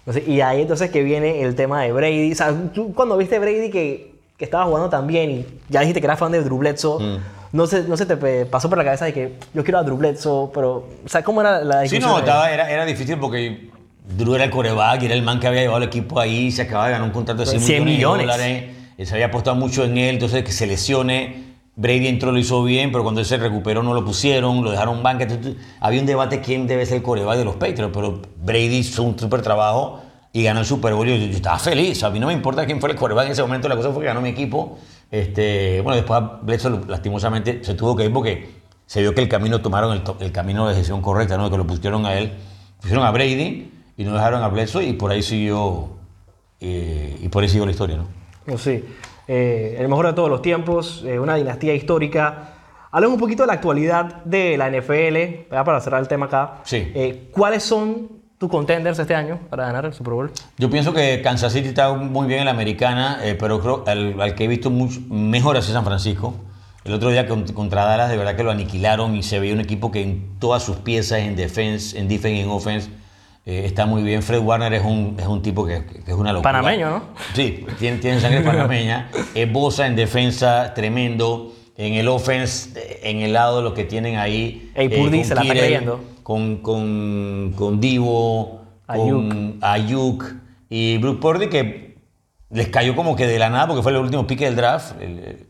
[0.00, 2.32] Entonces, y ahí entonces que viene el tema de Brady.
[2.32, 6.00] O sea, tú cuando viste Brady que, que estaba jugando tan bien y ya dijiste
[6.00, 7.18] que eras fan de Drew Bledsoe, Mm.
[7.52, 8.16] no, se, no se te
[8.46, 11.40] pasó por la cabeza de que yo quiero a Drew Bledsoe, pero, o sea, ¿cómo
[11.40, 12.10] era la Sí, discusión?
[12.10, 12.22] no, ahí?
[12.22, 13.70] estaba, era, era difícil porque
[14.16, 16.62] Drew era el coreback y era el man que había llevado el equipo ahí, se
[16.62, 18.38] acababa de ganar un contrato de 100, 100 millones, millones.
[18.38, 18.54] de
[18.96, 21.44] dólares, se había apostado mucho en él, entonces que se lesione.
[21.76, 25.02] Brady entró, lo hizo bien, pero cuando él se recuperó no lo pusieron, lo dejaron
[25.02, 25.24] banca.
[25.24, 29.02] entonces, había un debate quién debe ser el coreback de los Patriots, pero Brady hizo
[29.02, 30.00] un súper trabajo
[30.34, 31.08] y ganó el Super Bowl.
[31.08, 33.32] y Yo, yo estaba feliz, a mí no me importa quién fue el coreback en
[33.32, 34.76] ese momento, la cosa fue que ganó mi equipo.
[35.10, 38.48] Este, bueno, después Bledsoe lastimosamente se tuvo que ir porque
[38.84, 41.48] se vio que el camino tomaron el, camino de decisión correcta, ¿no?
[41.50, 42.32] que lo pusieron a él,
[42.80, 45.90] pusieron a Brady y no dejaron a Bledsoe y por ahí siguió,
[46.60, 48.08] eh, y por ahí siguió la historia, ¿no?
[48.44, 48.84] No, sí.
[49.28, 52.50] Eh, el mejor de todos los tiempos, eh, una dinastía histórica.
[52.90, 56.60] Hablemos un poquito de la actualidad de la NFL, para cerrar el tema acá.
[56.64, 56.90] Sí.
[56.92, 60.30] Eh, ¿Cuáles son tus contenders este año para ganar el Super Bowl?
[60.58, 64.20] Yo pienso que Kansas City está muy bien en la americana, eh, pero creo al,
[64.20, 66.34] al que he visto mucho, mejor es San Francisco.
[66.84, 69.60] El otro día con- contra Dallas, de verdad que lo aniquilaron y se veía un
[69.60, 72.90] equipo que en todas sus piezas, en defense, en defense y en offense,
[73.46, 74.22] eh, está muy bien.
[74.22, 76.52] Fred Warner es un, es un tipo que, que es una locura.
[76.52, 77.02] Panameño, ¿no?
[77.34, 79.08] Sí, tiene, tiene sangre panameña.
[79.34, 81.52] Es Bosa en defensa, tremendo.
[81.76, 84.70] En el offense, eh, en el lado, lo que tienen ahí.
[84.74, 86.00] Ey, Purdy con se la está creyendo.
[86.24, 90.24] Con, con, con Divo, con Ayuk
[90.68, 91.98] y Brook Purdy, que
[92.50, 95.00] les cayó como que de la nada, porque fue el último pique del draft.
[95.00, 95.46] el- el-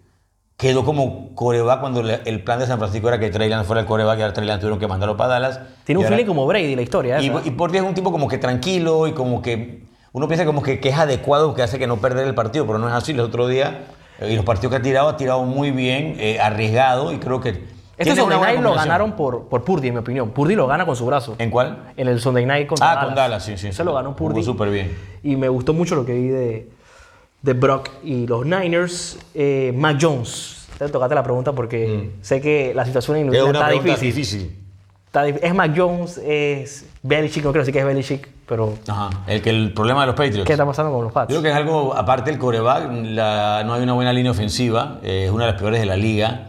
[0.56, 3.80] quedó como coreback cuando le- el plan de San Francisco era que Trey Lance fuera
[3.80, 5.60] el coreback y ahora Trey Lance tuvieron que mandarlo para Dallas.
[5.84, 7.20] Tiene un ahora- feeling como Brady la historia.
[7.22, 10.62] y, y porque es un tipo como que tranquilo y como que uno piensa como
[10.62, 13.12] que, que es adecuado que hace que no perder el partido, pero no es así.
[13.12, 13.84] El otro día,
[14.20, 17.40] eh, y los partidos que ha tirado, ha tirado muy bien, eh, arriesgado y creo
[17.40, 17.73] que.
[17.96, 20.30] Este Sunday Night lo ganaron por, por Purdy, en mi opinión.
[20.30, 21.36] Purdy lo gana con su brazo.
[21.38, 21.92] ¿En cuál?
[21.96, 23.04] En el Sunday Night contra Ah, Dallas.
[23.06, 23.72] con Dallas, sí, sí.
[23.72, 24.42] Se lo ganó Purdy.
[24.42, 24.96] súper bien.
[25.22, 26.68] Y me gustó mucho lo que vi de,
[27.42, 29.18] de Brock y los Niners.
[29.34, 30.66] Eh, Mac Jones.
[30.78, 33.34] Te tocaste la pregunta porque sé que la situación en Mm.
[33.34, 34.08] Es Inglaterra una está difícil.
[34.14, 34.58] difícil.
[35.06, 39.10] Está dif- es Mac Jones, es Belichick, no decir que es Belichick, pero Ajá.
[39.28, 40.44] El, que el problema de los Patriots.
[40.44, 41.32] ¿qué está pasando con los Pats?
[41.32, 44.98] Yo creo que es algo, aparte del coreback, la- no hay una buena línea ofensiva,
[45.04, 46.48] eh, es una de las peores de la liga.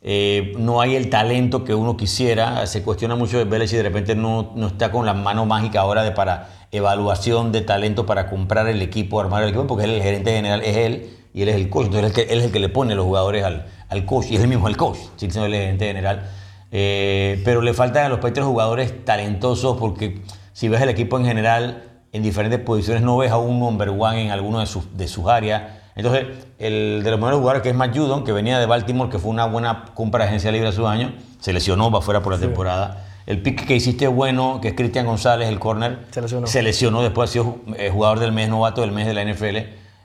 [0.00, 2.66] Eh, no hay el talento que uno quisiera.
[2.66, 5.80] Se cuestiona mucho de Belichick y de repente no, no está con la mano mágica
[5.80, 9.90] ahora de para evaluación de talento para comprar el equipo, armar el equipo, porque él,
[9.92, 11.86] el gerente general es él y él es el coach.
[11.86, 14.48] Entonces él es el que, le pone los jugadores al, al coach y es el
[14.48, 16.30] mismo el coach, ser el gerente general.
[16.70, 20.20] Eh, pero le faltan a los Patriots jugadores talentosos porque
[20.52, 24.26] si ves el equipo en general, en diferentes posiciones no ves a un number one
[24.26, 25.77] en alguno de sus, de sus áreas.
[25.98, 26.24] Entonces,
[26.58, 29.30] el de los mejores jugadores que es Matt Judon, que venía de Baltimore, que fue
[29.30, 32.38] una buena compra de agencia libre hace un año, se lesionó, va fuera por la
[32.38, 33.04] temporada.
[33.26, 36.46] El pick que hiciste bueno, que es Cristian González, el corner, Se lesionó.
[36.46, 39.56] se lesionó, después ha sido eh, jugador del mes, novato del mes de la NFL.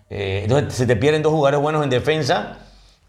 [0.10, 2.58] Eh, entonces, se te pierden dos jugadores buenos en defensa,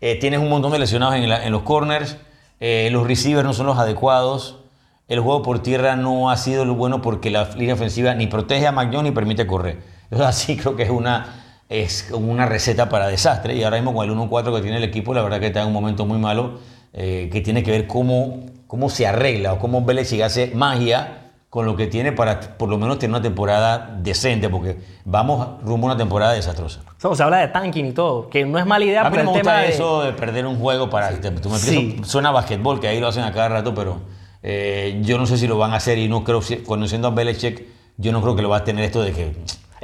[0.00, 2.16] eh, tienes un montón de lesionados en, la- en los corners,
[2.60, 4.60] eh, los receivers no son los adecuados,
[5.08, 8.66] el juego por tierra no ha sido lo bueno porque la línea ofensiva ni protege
[8.66, 9.78] a Mac Jones ni permite correr.
[10.04, 13.54] Entonces, así creo que es una, es una receta para desastre.
[13.56, 15.68] Y ahora mismo con el 1-4 que tiene el equipo, la verdad que está en
[15.68, 16.58] un momento muy malo,
[16.92, 21.66] eh, que tiene que ver cómo, cómo se arregla o cómo Belichick hace magia con
[21.66, 25.90] lo que tiene para por lo menos tener una temporada decente, porque vamos rumbo a
[25.92, 26.80] una temporada desastrosa.
[27.04, 29.24] O se habla de tanking y todo, que no es mala idea A mí no
[29.24, 29.68] me gusta de...
[29.68, 31.10] eso de perder un juego para...
[31.20, 32.00] te- tú me Sí.
[32.02, 34.00] suena a basquetbol, que ahí lo hacen a cada rato, pero
[34.42, 37.62] eh, yo no sé si lo van a hacer y no creo, conociendo a Belichick,
[37.98, 39.32] yo no creo que lo va a tener esto de que...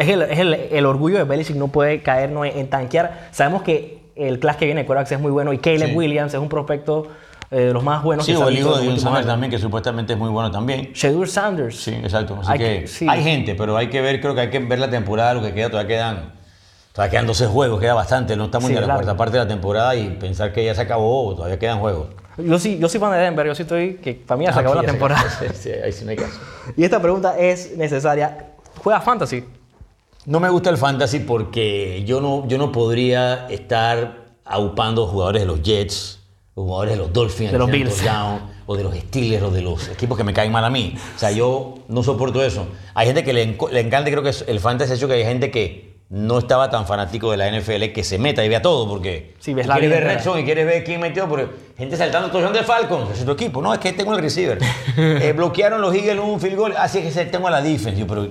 [0.01, 3.29] Es, el, es el, el orgullo de Belichick, no puede caer no, en tanquear.
[3.33, 5.95] Sabemos que el class que viene de Corax es muy bueno y Caleb Sí.
[5.97, 7.07] Williams es un prospecto
[7.51, 9.51] eh, de los más buenos Sí, que o el hijo en de Dion Sanders también,
[9.51, 10.93] que supuestamente es muy bueno también.
[10.95, 11.77] Shadur Sanders.
[11.81, 12.39] Sí, exacto.
[12.41, 13.07] Así Hay que, que- sí.
[13.09, 15.53] hay gente, pero hay que ver, creo que hay que ver la temporada, lo que
[15.53, 16.33] queda, todavía quedan,
[16.93, 19.01] todavía quedan 12 juegos, queda bastante, no estamos Sí, ni a la claro.
[19.01, 22.09] cuarta parte de la temporada y pensar que ya se acabó, todavía quedan juegos.
[22.39, 24.59] Yo sí, yo soy fan de Denver, yo sí estoy que para mí ya se
[24.59, 25.21] Ah, acabó sí, la ya se temporada.
[25.41, 25.53] acabó.
[25.55, 26.39] Sí, ahí sí no hay caso.
[26.77, 28.47] Y esta pregunta es necesaria.
[28.83, 29.45] ¿Juegas fantasy?
[30.27, 35.47] No me gusta el fantasy porque yo no, yo no podría estar aupando jugadores de
[35.47, 36.21] los Jets,
[36.55, 37.95] jugadores de los Dolphins, De los Bills.
[37.97, 40.95] touchdown, o de los Steelers, o de los equipos que me caen mal a mí.
[41.17, 42.67] O sea, yo no soporto eso.
[42.95, 45.25] Hay gente que le, le encanta, creo que es- el fantasy ha hecho que hay
[45.25, 48.89] gente que no estaba tan fanático de la NFL que se meta y vea todo
[48.89, 51.47] porque Sí, ves la quiere vida ver y quiere ver quién metió, porque
[51.79, 53.63] gente saltando touchdown de Falcons, es tu equipo.
[53.63, 54.59] No, es que tengo el receiver.
[54.99, 57.99] Eh, bloquearon los Eagles un field goal, así es que tengo a la defense.
[57.99, 58.29] Yo, pero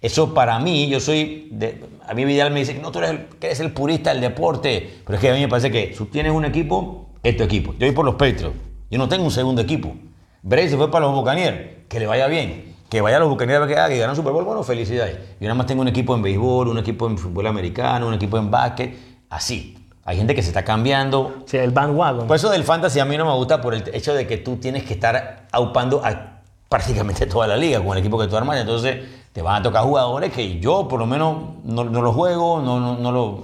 [0.00, 3.26] eso para mí, yo soy, de- a mí Vidal me dice, no, tú eres el,
[3.40, 6.04] que eres el purista del deporte, pero es que a mí me parece que si
[6.06, 7.72] tienes un equipo, es tu equipo.
[7.78, 8.56] Yo voy por los Patriots,
[8.90, 9.94] yo no tengo un segundo equipo.
[10.42, 12.76] Brady se fue para los Buccaneers, que le vaya bien.
[12.88, 15.16] Que vaya a los Buccaneers que, haga, que ganan Super Bowl, bueno, felicidades.
[15.40, 18.38] Yo nada más tengo un equipo en béisbol, un equipo en fútbol americano, un equipo
[18.38, 18.96] en básquet,
[19.28, 19.74] así.
[20.06, 22.26] Hay gente que se está cambiando, Sí, el bandwagon.
[22.26, 24.56] por eso del fantasy a mí no me gusta por el hecho de que tú
[24.56, 28.58] tienes que estar aupando a prácticamente toda la liga con el equipo que tú armas.
[28.58, 29.00] Entonces
[29.32, 32.80] te van a tocar jugadores que yo por lo menos no, no los juego, no,
[32.80, 33.42] no, no lo,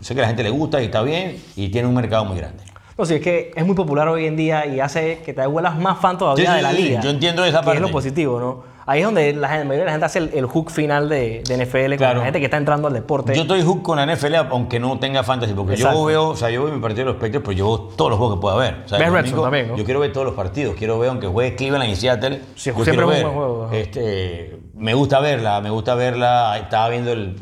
[0.00, 2.36] sé que a la gente le gusta y está bien y tiene un mercado muy
[2.38, 2.62] grande.
[2.98, 5.76] No, sí, es que es muy popular hoy en día y hace que te vuelas
[5.78, 7.00] más fan todavía Sí, sí, de la liga.
[7.00, 7.78] yo entiendo esa que parte.
[7.78, 8.71] es lo positivo, ¿no?
[8.86, 11.08] Ahí es donde la, gente- la mayoría de la gente hace el, el hook final
[11.08, 12.18] de, de NFL con Claro.
[12.20, 13.34] la gente que está entrando al deporte.
[13.34, 15.98] Yo estoy hook con la NFL aunque no tenga fantasy, porque Exacto.
[16.00, 18.10] yo veo, o sea, yo veo mi partido de los Patriots, pero yo veo todos
[18.10, 18.82] los juegos que pueda ver.
[18.84, 19.76] O sea, Ves domingo, también, ¿no?
[19.76, 22.40] Yo quiero ver todos los partidos, quiero ver aunque juegue Cleveland y Seattle.
[22.56, 23.68] Sí, yo siempre quiero un buen juego.
[23.72, 26.58] Este, me gusta verla, me gusta verla.
[26.58, 27.36] Estaba viendo el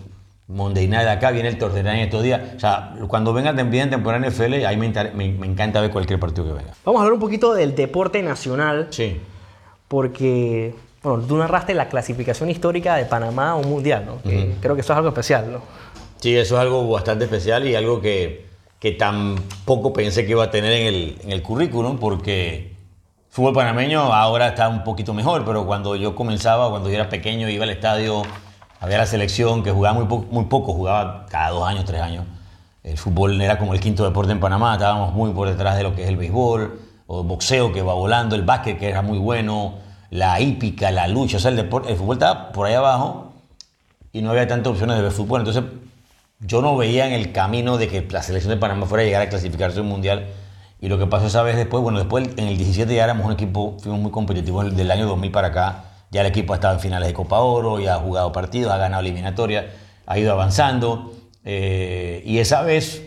[0.48, 2.40] Monday Night de acá, viene el Night estos días.
[2.56, 6.44] O sea, cuando venga también temporada NFL, ahí me, me- me encanta ver cualquier partido
[6.48, 6.72] que venga.
[6.84, 9.20] Vamos a hablar un poquito del deporte nacional, Sí.
[9.88, 14.22] porque, bueno, tú narraste la clasificación histórica de Panamá a un mundial, ¿no?
[14.22, 15.60] Que Creo que eso es algo especial, ¿no?
[16.20, 18.46] Sí, eso es algo bastante especial y algo que,
[18.78, 22.74] que tampoco pensé que iba a tener en el, en el currículum porque
[23.30, 27.48] fútbol panameño ahora está un poquito mejor, pero cuando yo comenzaba, cuando yo era pequeño,
[27.48, 28.22] iba al estadio,
[28.80, 32.24] había la selección que jugaba muy, po- muy poco, jugaba cada dos años, tres años.
[32.82, 35.94] El fútbol era como el quinto deporte en Panamá, estábamos muy por detrás de lo
[35.94, 39.18] que es el béisbol, o el boxeo que va volando, el básquet que era muy
[39.18, 39.74] bueno,
[40.10, 43.32] la hípica, la lucha, o sea, el, deporte, el fútbol estaba por ahí abajo
[44.12, 45.40] y no había tantas opciones de ver fútbol.
[45.40, 45.64] Entonces,
[46.40, 49.22] yo no veía en el camino de que la selección de Panamá fuera a llegar
[49.22, 50.28] a clasificarse a un mundial.
[50.80, 53.32] Y lo que pasó esa vez después, bueno, después en el 17 ya éramos un
[53.32, 55.84] equipo, fuimos muy competitivos del año 2000 para acá.
[56.10, 58.78] Ya el equipo ha estado en finales de Copa Oro, ya ha jugado partidos, ha
[58.78, 59.70] ganado eliminatoria,
[60.06, 61.12] ha ido avanzando.
[61.44, 63.02] eh, y esa vez,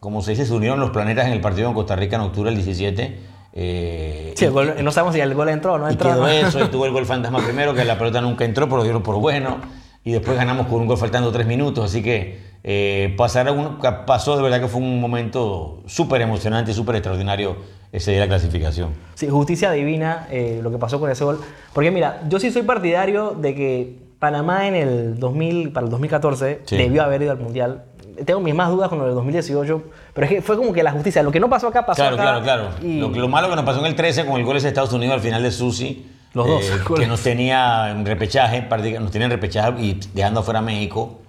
[0.00, 2.50] como se dice, se unieron los planetas en el partido con Costa Rica en octubre
[2.50, 3.18] del 17.
[3.60, 6.10] Eh, Sí, el gol- no sabemos si el gol entró o no y entró.
[6.10, 6.28] quedó ¿no?
[6.28, 9.02] eso, y tuvo el gol fantasma primero, que la pelota nunca entró, pero lo dieron
[9.02, 9.58] por bueno.
[10.04, 11.84] Y después ganamos con un gol faltando tres minutos.
[11.86, 16.70] Así que eh, pasar a un- pasó de verdad que fue un momento súper emocionante
[16.70, 17.56] y súper extraordinario
[17.92, 18.90] ese día de la clasificación.
[19.14, 21.40] Sí, justicia divina eh, lo que pasó con ese gol.
[21.72, 26.60] Porque mira, yo sí soy partidario de que Panamá en el 2000, para el 2014
[26.64, 26.76] Sí.
[26.76, 27.84] debió haber ido al Mundial.
[28.24, 29.82] Tengo mis más dudas con lo del 2018,
[30.14, 32.16] pero es que fue como que la justicia, lo que no pasó acá pasó Claro,
[32.16, 32.22] acá.
[32.42, 32.68] claro, claro.
[32.82, 34.92] y- Lo, lo malo que nos pasó en el 13 con el gol de Estados
[34.92, 36.06] Unidos al final de Susi.
[36.34, 38.60] Los dos eh, que nos tenía en repechaje,
[39.00, 41.20] nos tenía en repechaje y dejando afuera a México.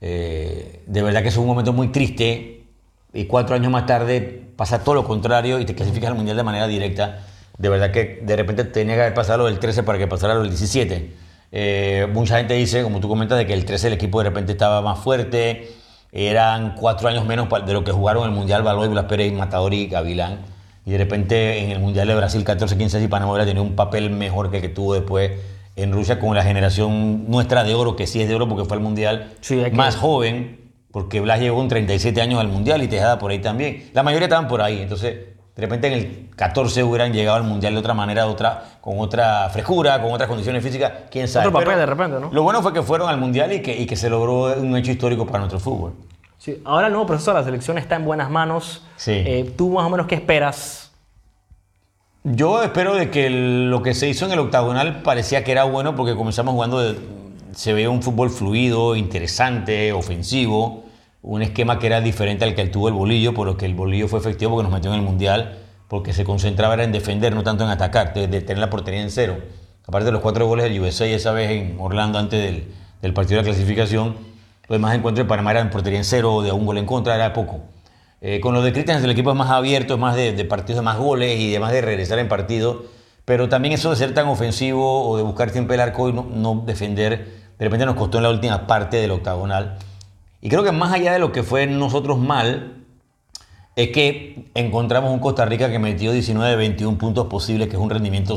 [0.00, 2.64] Eh, de verdad que es un momento muy triste.
[3.14, 6.42] Y cuatro años más tarde pasa todo lo contrario y te clasificas al Mundial de
[6.42, 7.20] manera directa.
[7.58, 10.34] De verdad que de repente tenía que haber pasado lo del 13 para que pasara
[10.34, 11.12] lo del 17.
[11.52, 14.52] Eh, mucha gente dice, como tú comentas, de que el 13 el equipo de repente
[14.52, 15.70] estaba más fuerte.
[16.12, 19.86] Eran cuatro años menos de lo que jugaron el Mundial Baloy, Blas Pérez, Matador y
[19.86, 20.40] Gavilán.
[20.84, 24.10] Y de repente en el Mundial de Brasil 14-15 y Panamá hubiera tenido un papel
[24.10, 25.32] mejor que el que tuvo después
[25.74, 28.76] en Rusia con la generación nuestra de oro, que sí es de oro porque fue
[28.76, 33.18] al Mundial Sí, más joven, porque Blas llegó con 37 años al Mundial y Tejada
[33.18, 33.88] por ahí también.
[33.94, 35.16] La mayoría estaban por ahí, entonces
[35.54, 38.98] de repente en el 14 hubieran llegado al Mundial de otra manera, de otra, con
[38.98, 41.46] otra frescura, con otras condiciones físicas, quién sabe.
[41.48, 42.30] Otro papel Pero de repente, ¿no?
[42.32, 44.90] Lo bueno fue que fueron al Mundial y que, y que se logró un hecho
[44.92, 45.92] histórico para nuestro fútbol.
[46.38, 48.82] Sí, ahora el nuevo proceso de la selección está en buenas manos.
[48.96, 49.12] Sí.
[49.12, 50.90] Eh, ¿Tú más o menos qué esperas?
[52.24, 55.64] Yo espero de que el- lo que se hizo en el octagonal parecía que era
[55.64, 56.98] bueno porque comenzamos jugando, de-
[57.54, 60.84] se veía un fútbol fluido, interesante, ofensivo,
[61.22, 64.08] un esquema que era diferente al que tuvo el bolillo, por lo que el bolillo
[64.08, 65.58] fue efectivo porque nos metió en el mundial,
[65.88, 69.10] porque se concentraba en defender, no tanto en atacar, de, de tener la portería en
[69.10, 69.38] cero.
[69.86, 73.40] Aparte de los cuatro goles del USA esa vez en Orlando antes del, del partido
[73.40, 74.16] de la clasificación,
[74.68, 77.32] los demás encuentros de Panamá eran portería en cero, de un gol en contra, era
[77.32, 77.60] poco.
[78.20, 80.78] Eh, con los de Christian el equipo es más abierto, es más de, de partidos
[80.78, 82.84] de más goles y además de regresar en partido.
[83.24, 86.26] Pero también eso de ser tan ofensivo o de buscar siempre el arco y no,
[86.32, 87.26] no defender,
[87.58, 89.78] de repente nos costó en la última parte del octagonal.
[90.42, 92.82] Y creo que más allá de lo que fue nosotros mal,
[93.76, 97.80] es que encontramos un Costa Rica que metió 19 de 21 puntos posibles, que es
[97.80, 98.36] un rendimiento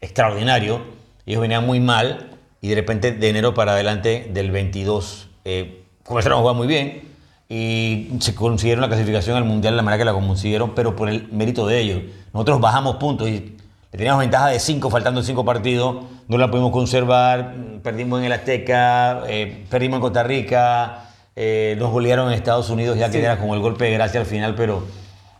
[0.00, 0.82] extraordinario.
[1.24, 6.38] Ellos venían muy mal y de repente de enero para adelante del 22 eh, comenzaron
[6.38, 7.08] a jugar muy bien
[7.48, 11.08] y se consiguieron la clasificación al Mundial de la manera que la consiguieron, pero por
[11.08, 12.02] el mérito de ellos.
[12.32, 13.56] Nosotros bajamos puntos y
[13.90, 19.22] teníamos ventaja de 5 faltando 5 partidos, no la pudimos conservar, perdimos en el Azteca,
[19.28, 23.24] eh, perdimos en Costa Rica, eh, nos golearon en Estados Unidos ya que Sí.
[23.24, 24.82] era como el golpe de gracia al final, pero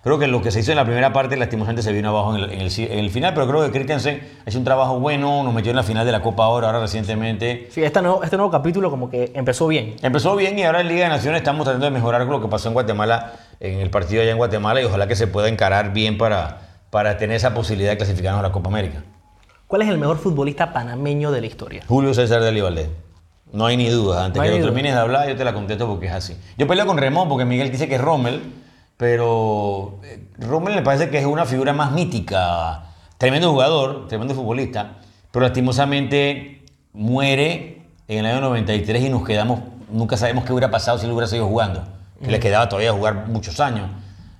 [0.03, 2.44] creo que lo que se hizo en la primera parte lastimosamente se vino abajo en
[2.44, 4.98] el, en el ci- en el final, pero creo que Christensen ha hecho un trabajo
[4.98, 7.68] bueno, nos metió en la final de la Copa Oro ahora recientemente.
[7.70, 9.96] Sí, este nuevo, este nuevo capítulo como que empezó bien.
[10.03, 12.68] Empezó bien y ahora en Liga de Naciones estamos tratando de mejorar lo que pasó
[12.68, 16.16] en Guatemala, en el partido allá en Guatemala y ojalá que se pueda encarar bien
[16.16, 19.03] para, para tener esa posibilidad de clasificarnos a la Copa América.
[19.66, 21.83] ¿Cuál es el mejor futbolista panameño de la historia?
[21.87, 22.88] Julio César de Valdés.
[23.53, 24.25] No hay ni duda.
[24.27, 24.63] Antes No que duda.
[24.63, 26.37] termines de hablar, yo te la contesto porque es así.
[26.57, 28.43] Yo peleo con Remón porque Miguel dice que es Rommel,
[28.97, 32.85] pero eh, Rommel me parece que es una figura más mítica.
[33.19, 34.99] Tremendo jugador, tremendo futbolista,
[35.31, 39.61] pero lastimosamente muere en el año 93 y nos quedamos,
[39.91, 41.83] nunca sabemos qué hubiera pasado si él hubiera seguido jugando,
[42.23, 43.89] que le quedaba todavía jugar muchos años.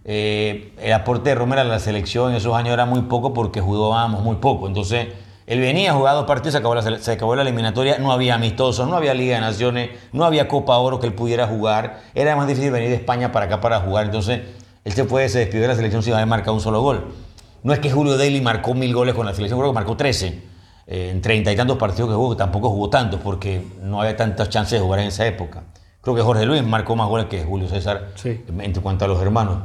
[0.05, 3.61] Eh, el aporte de Rommel a la selección en esos años era muy poco porque
[3.61, 5.09] jugábamos muy poco, entonces
[5.50, 8.36] él venía a jugar dos partidos, se acabó, la, se acabó la eliminatoria, no había
[8.36, 12.02] amistosos, no había Liga de Naciones, no había Copa Oro que él pudiera jugar.
[12.14, 14.06] Era más difícil venir de España para acá para jugar.
[14.06, 14.42] Entonces,
[14.84, 17.12] él se fue, se despidió de la selección sin haber marcado un solo gol.
[17.64, 20.40] No es que Julio Daly marcó mil goles con la selección, creo que marcó 13
[20.86, 24.16] eh, en treinta y tantos partidos que jugó, que tampoco jugó tantos porque no había
[24.16, 25.64] tantas chances de jugar en esa época.
[26.00, 28.40] Creo que Jorge Luis marcó más goles que Julio César Sí.
[28.56, 29.58] en cuanto a los hermanos.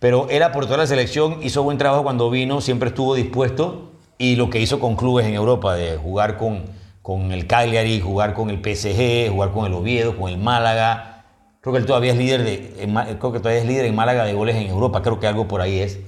[0.00, 3.87] Pero era por toda la selección, hizo buen trabajo cuando vino, siempre estuvo dispuesto
[4.18, 6.64] y lo que hizo con clubes en Europa, de jugar con,
[7.02, 11.24] con el Cagliari, jugar con el PSG, jugar con el Oviedo, con el Málaga.
[11.60, 14.34] Creo que él todavía es líder de, creo que todavía es líder en Málaga de
[14.34, 16.00] goles en Europa, creo que algo por ahí es.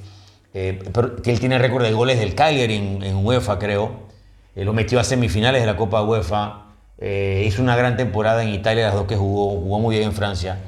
[0.53, 4.11] Eh, pero él tiene récord de goles del Cagliari en, en UEFA, creo.
[4.57, 6.67] Eh, lo metió a semifinales de la Copa UEFA.
[6.99, 9.51] Eh, hizo una gran temporada en Italia, las dos que jugó.
[9.61, 10.59] Jugó muy bien en Francia.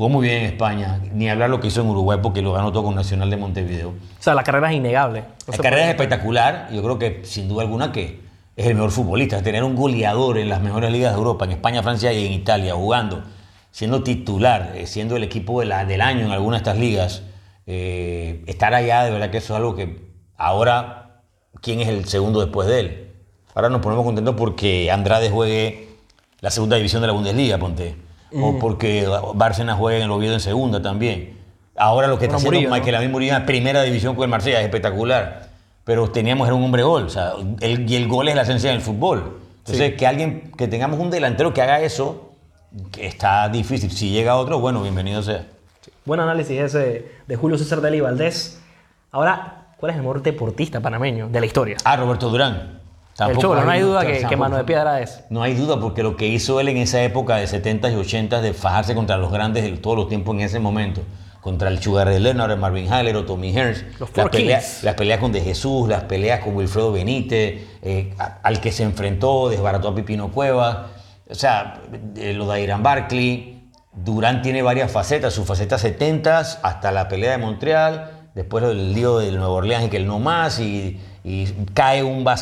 [0.00, 0.98] Jugó muy bien en España.
[1.12, 3.90] Ni hablar lo que hizo en Uruguay porque lo ganó todo con Nacional de Montevideo.
[3.90, 5.24] O sea, la carrera es innegable.
[5.46, 6.68] No La carrera es puede- espectacular.
[6.72, 8.18] Yo creo que sin duda alguna que
[8.56, 9.42] es el mejor futbolista.
[9.42, 12.74] Tener un goleador en las mejores ligas de Europa, en España, Francia y en Italia,
[12.74, 13.24] jugando
[13.72, 17.22] siendo titular, eh, siendo el equipo de la- del año en alguna de estas ligas,
[17.66, 20.00] eh, estar allá, de verdad que eso es algo que
[20.38, 21.20] ahora,
[21.60, 23.10] ¿quién es el segundo después de él?
[23.54, 25.88] Ahora nos ponemos contentos porque Andrade juegue
[26.40, 27.96] la segunda división de la Bundesliga, ponte.
[28.32, 31.38] O porque Bárcenas juegue en el Oviedo en segunda también.
[31.76, 32.72] Ahora lo que está haciendo Murillo.
[32.74, 35.48] Michael David Murillo en primera división con el Marsella es espectacular.
[35.84, 37.04] Pero teníamos, era un hombre gol.
[37.04, 39.38] O sea, el- y el gol es la esencia del fútbol.
[39.58, 42.32] Entonces, que alguien, que tengamos un delantero que haga eso,
[42.92, 43.90] que está difícil.
[43.90, 45.46] Si llega otro, bueno, bienvenido sea.
[46.04, 48.60] Buen análisis ese de Julio César Deli Valdés.
[49.10, 51.76] Ahora, ¿cuál es el mejor deportista panameño de la historia?
[51.84, 52.79] Ah, Roberto Durán.
[53.28, 55.24] El Cholo, no hay duda que, que mano de piedra es.
[55.30, 58.40] No hay duda, porque lo que hizo él en esa época de 70s y 80s
[58.40, 61.02] de fajarse contra los grandes de todos los tiempos en ese momento,
[61.40, 64.84] contra el Sugar de Leonard, el Marvin Haller o Tommy Hearns, las, peleas, Kings.
[64.84, 69.48] las peleas con De Jesús, las peleas con Wilfredo Benítez, eh, al que se enfrentó,
[69.48, 70.78] desbarató a Pipino Cuevas,
[71.28, 71.82] o sea,
[72.16, 73.56] eh, lo de Irán Barkley.
[73.92, 79.18] Durán tiene varias facetas, sus facetas 70s hasta la pelea de Montreal, después el lío
[79.18, 82.34] del Nuevo Orleans y que él no más, y, y cae una,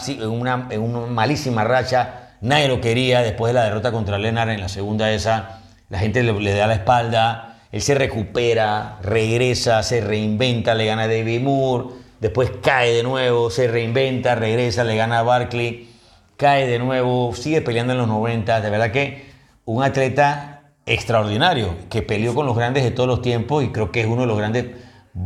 [0.70, 4.68] en una malísima racha, nadie lo quería, después de la derrota contra Lennart en la
[4.68, 10.74] segunda esa, la gente le, le da la espalda, él se recupera, regresa, se reinventa,
[10.74, 11.86] le gana a David Moore,
[12.20, 15.90] después cae de nuevo, se reinventa, regresa, le gana a Barkley,
[16.36, 19.26] cae de nuevo, sigue peleando en los 90, de verdad que
[19.64, 24.00] un atleta extraordinario, que peleó con los grandes de todos los tiempos y creo que
[24.00, 24.66] es uno de los grandes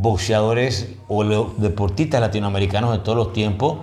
[0.01, 3.77] boxeadores o los deportistas latinoamericanos de todos los tiempos.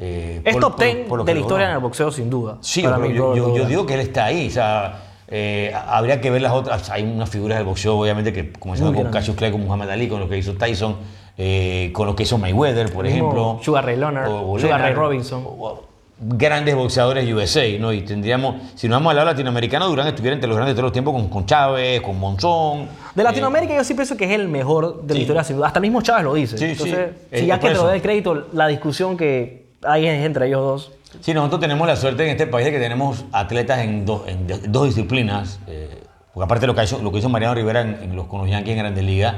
[0.00, 2.30] eh, Es por- top por- 10 por lo de la historia en el boxeo, sin
[2.30, 2.58] duda.
[2.60, 3.34] Sí, mí, yo,
[3.66, 4.46] digo que él está ahí.
[4.46, 6.88] O sea, eh, habría que ver las otras.
[6.90, 9.10] Hay unas figuras del boxeo, obviamente, que comenzaron Muy con.
[9.12, 10.96] Cassius Clay, con Muhammad Ali, con lo que hizo Tyson,
[11.36, 13.58] eh, con lo que hizo Mayweather, por ejemplo.
[13.60, 14.28] Sugar Ray Leonard,
[14.60, 15.44] Sugar Ray Robinson.
[15.44, 15.82] o-
[16.20, 17.92] Grandes boxeadores USA, ¿no?
[17.92, 20.86] Y tendríamos, si no vamos a hablar latinoamericano, Durán estuviera entre los grandes de todos
[20.88, 22.88] los tiempos con, con Chávez, con Monzón.
[23.14, 25.20] De Latinoamérica yo sí pienso que es el mejor de la Sí.
[25.20, 25.68] historia, sin duda.
[25.68, 26.58] Hasta mismo Chávez lo dice.
[26.58, 26.72] Sí, sí.
[26.72, 30.06] Entonces, Es- si ya es que te lo dé el crédito, la discusión que hay
[30.06, 30.92] entre ellos dos.
[31.20, 34.46] Sí, nosotros tenemos la suerte en este país de que tenemos atletas en, dos- en
[34.48, 35.60] de- dos disciplinas.
[35.68, 36.02] eh,
[36.34, 38.50] porque aparte lo que hizo, lo que hizo Mariano Rivera en, en los, con los
[38.50, 39.34] Yankees en Grandes Ligas,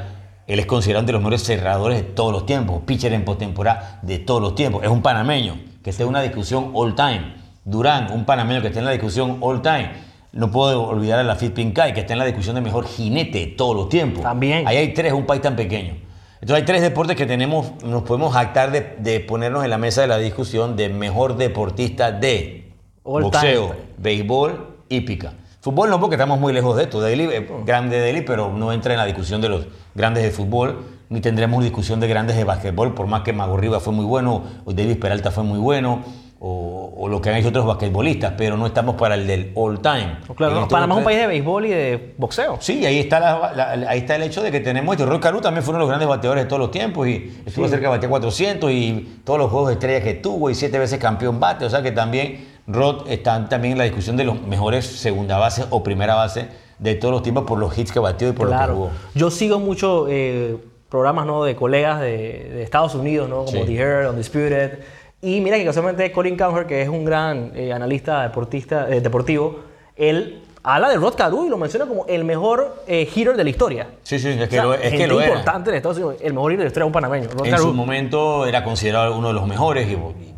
[0.50, 4.18] él es considerado de los mejores cerradores de todos los tiempos, pitcher en postemporada de
[4.18, 4.82] todos los tiempos.
[4.82, 7.34] Es un panameño que esté en una discusión all time.
[7.64, 9.92] Durán, un panameño que esté en la discusión all time.
[10.32, 13.38] No puedo olvidar a la Fit Pincay, que está en la discusión de mejor jinete
[13.38, 14.24] de todos los tiempos.
[14.24, 14.66] También.
[14.66, 15.94] Ahí hay tres, un país tan pequeño.
[16.40, 20.00] Entonces hay tres deportes que tenemos, nos podemos jactar de, de ponernos en la mesa
[20.00, 22.72] de la discusión de mejor deportista de
[23.04, 23.80] All boxeo, time.
[23.98, 25.34] béisbol, hípica.
[25.60, 27.00] Fútbol no porque estamos muy lejos de esto.
[27.00, 30.78] Daly, eh, grande Daly, pero no entra en la discusión de los grandes de fútbol,
[31.10, 34.42] ni tendremos discusión de grandes de básquetbol, por más que Mago Rivas fue muy bueno,
[34.64, 36.02] o David Peralta fue muy bueno,
[36.42, 39.80] o, o lo que han hecho otros basquetbolistas, pero no estamos para el del all
[39.82, 40.16] time.
[40.34, 42.56] Claro, En no, Panamá es un país de béisbol y de boxeo.
[42.60, 45.04] Sí, ahí está, la- la- ahí está el hecho de que tenemos esto.
[45.04, 47.68] Roy Caru también fue uno de los grandes bateadores de todos los tiempos y estuvo
[47.68, 50.98] cerca de batear 400 y todos los juegos de estrellas que tuvo y siete veces
[50.98, 51.66] campeón bate.
[51.66, 55.64] O sea que también Rod está también en la discusión de los mejores segunda base
[55.70, 58.52] o primera base de todos los tiempos por los hits que batió y por lo
[58.52, 58.74] que Claro.
[58.74, 58.90] jugó.
[59.14, 60.56] Yo sigo mucho eh,
[60.88, 61.44] programas ¿no?
[61.44, 62.06] de colegas de,
[62.52, 63.44] de Estados Unidos, ¿no?
[63.44, 63.64] como Sí.
[63.66, 64.78] The Herd, Undisputed.
[65.22, 69.60] Y mira que casualmente Colin Cowherd, que es un gran eh, analista deportista, eh, deportivo,
[69.96, 73.50] él habla de Rod Carew y lo menciona como el mejor eh, hitter de la
[73.50, 73.86] historia.
[74.02, 75.28] Sí, sí, es O que sea, lo, es que lo era.
[75.30, 77.28] importante en Estados Unidos, el mejor hitter de la historia un panameño.
[77.36, 80.34] Rod En su momento era considerado uno de los mejores y, y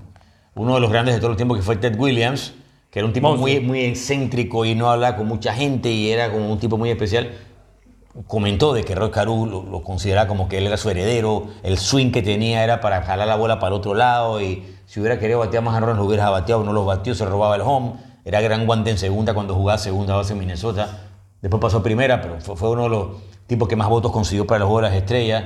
[0.55, 2.55] uno de los grandes de todos los tiempos que fue Ted Williams,
[2.91, 6.31] que era un tipo muy, muy excéntrico y no hablaba con mucha gente y era
[6.31, 7.31] como un tipo muy especial.
[8.27, 11.79] Comentó de que Roy Carew lo, lo consideraba como que él era su heredero, el
[11.79, 15.19] swing que tenía era para jalar la bola para el otro lado y si hubiera
[15.19, 17.95] querido batear más errores lo hubiera bateado, no los batió, se robaba el home,
[18.27, 21.09] era gran guante en segunda cuando jugaba segunda base en Minnesota,
[21.41, 23.07] después pasó a primera, pero fue, fue uno de los
[23.47, 25.45] tipos que más votos consiguió para los Juegos de las Estrellas.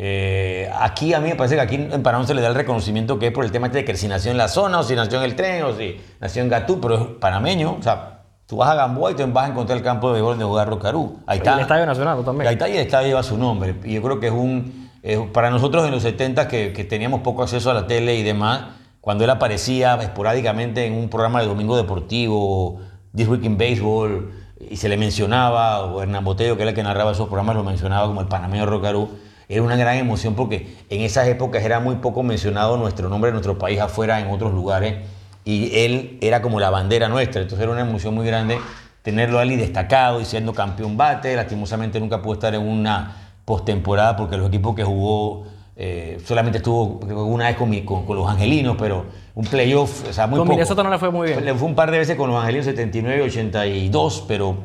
[0.00, 3.18] Eh, aquí a mí me parece que aquí en Panamá se le da el reconocimiento
[3.18, 4.94] que es por el tema este de que si nació en la zona o si
[4.94, 8.58] nació en el tren o si nació en Gatú, pero es panameño, o sea, tú
[8.58, 11.18] vas a Gamboa y te vas a encontrar el campo de béisbol donde jugar Rocarú.
[11.26, 11.54] Ahí está.
[11.54, 12.52] el Estadio Nacional Y ahí también.
[12.52, 13.74] está y el estadio lleva su nombre.
[13.84, 14.88] Y yo creo que es un.
[15.02, 18.22] es- para nosotros en los 70 que, que teníamos poco acceso a la tele y
[18.22, 18.66] demás,
[19.00, 22.78] cuando él aparecía esporádicamente en un programa de domingo deportivo,
[23.16, 24.30] This Week in Baseball,
[24.70, 27.64] y se le mencionaba, o Hernán Boteo, que era el que narraba esos programas, lo
[27.64, 29.08] mencionaba como el panameño Rocarú,
[29.48, 33.58] era una gran emoción porque en esas épocas era muy poco mencionado nuestro nombre nuestro
[33.58, 34.96] país afuera, en otros lugares,
[35.44, 38.58] y él era como la bandera nuestra, entonces era una emoción muy grande
[39.02, 44.36] tenerlo ahí destacado y siendo campeón bate, lastimosamente nunca pudo estar en una postemporada porque
[44.36, 45.44] los equipos que jugó
[45.76, 50.12] eh, solamente estuvo una vez con, mi- con- con los angelinos, pero un playoff, o
[50.12, 50.56] sea, muy Con poco.
[50.56, 51.44] Minnesota no le fue muy bien.
[51.44, 54.56] Le fue un par de veces con los angelinos 79 y 82, pero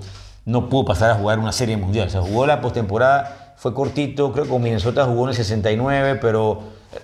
[0.45, 2.09] no pudo pasar a jugar una serie mundial.
[2.09, 6.59] Se jugó la postemporada, fue cortito, creo que con Minnesota jugó en el 69, pero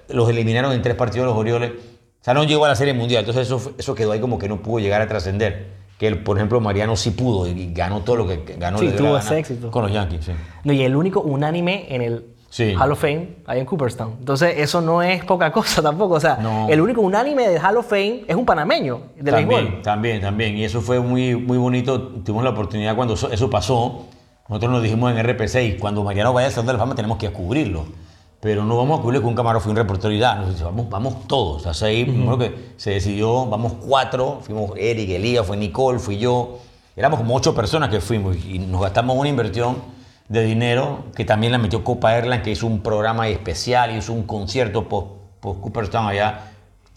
[0.10, 1.72] los eliminaron en tres partidos los Orioles.
[1.72, 4.50] O sea, no llegó a la serie mundial, entonces eso, eso quedó ahí como que
[4.50, 5.68] no pudo llegar a trascender.
[5.98, 8.78] Que, el, por ejemplo, Mariano sí pudo y ganó todo lo que ganó.
[8.78, 9.72] Sí, tuvo ese éxito.
[9.72, 10.32] Con los Yankees, sí.
[10.66, 12.74] No, y el único unánime en el Sí.
[12.78, 14.16] Hall of Fame, ahí en Cooperstown.
[14.20, 16.16] Entonces, eso no es poca cosa tampoco.
[16.16, 16.68] O sea, No.
[16.70, 19.82] el único unánime del Hall of Fame es un panameño del también, béisbol.
[19.82, 20.58] también, también.
[20.58, 22.02] Y eso fue muy, muy bonito.
[22.02, 24.08] Tuvimos la oportunidad cuando eso, eso pasó.
[24.50, 27.30] Nosotros nos dijimos en RP6, cuando Mariano vaya al Salón de la Fama tenemos que
[27.30, 27.86] cubrirlo.
[28.40, 31.28] Pero no vamos a cubrirlo con un camarógrafo y un reportero y dice, vamos, vamos
[31.28, 31.66] todos.
[31.66, 34.40] O sea, ahí primero que se decidió, vamos cuatro.
[34.42, 36.58] Fuimos Eric, Elías, fue Nicole, fui yo.
[36.96, 39.78] Éramos como ocho personas que fuimos y nos gastamos una inversión
[40.30, 44.24] de dinero que también la metió Copa Airline, que hizo un programa especial, hizo un
[44.24, 45.08] concierto post,
[45.42, 46.52] post Cooperstown allá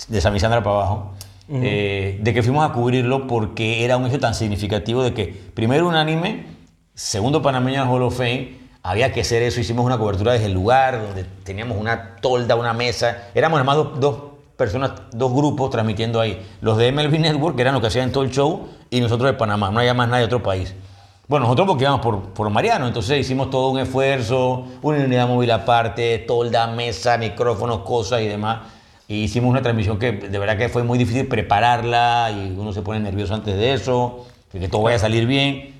[0.09, 1.13] de San Vicente para abajo,
[1.51, 5.87] eh, de que fuimos a cubrirlo porque era un hecho tan significativo de que primero
[5.87, 6.47] unánime,
[6.95, 10.53] segundo panameño el Hall of Fame, había que hacer eso, hicimos una cobertura desde el
[10.53, 14.17] lugar donde teníamos una tolda, una mesa, éramos además dos, dos
[14.57, 18.25] personas, dos grupos transmitiendo ahí, los de MLB Network, que eran los que hacían todo
[18.25, 20.75] el show, y nosotros de Panamá, no había más nadie de otro país.
[21.29, 25.51] Bueno, nosotros porque íbamos por, por Mariano, entonces hicimos todo un esfuerzo, una unidad móvil
[25.53, 28.59] aparte, tolda, mesa, micrófonos, cosas y demás.
[29.09, 32.83] Y hicimos una transmisión que de verdad que fue muy difícil prepararla y uno se
[32.83, 35.72] pone nervioso antes de eso, que todo vaya a salir bien.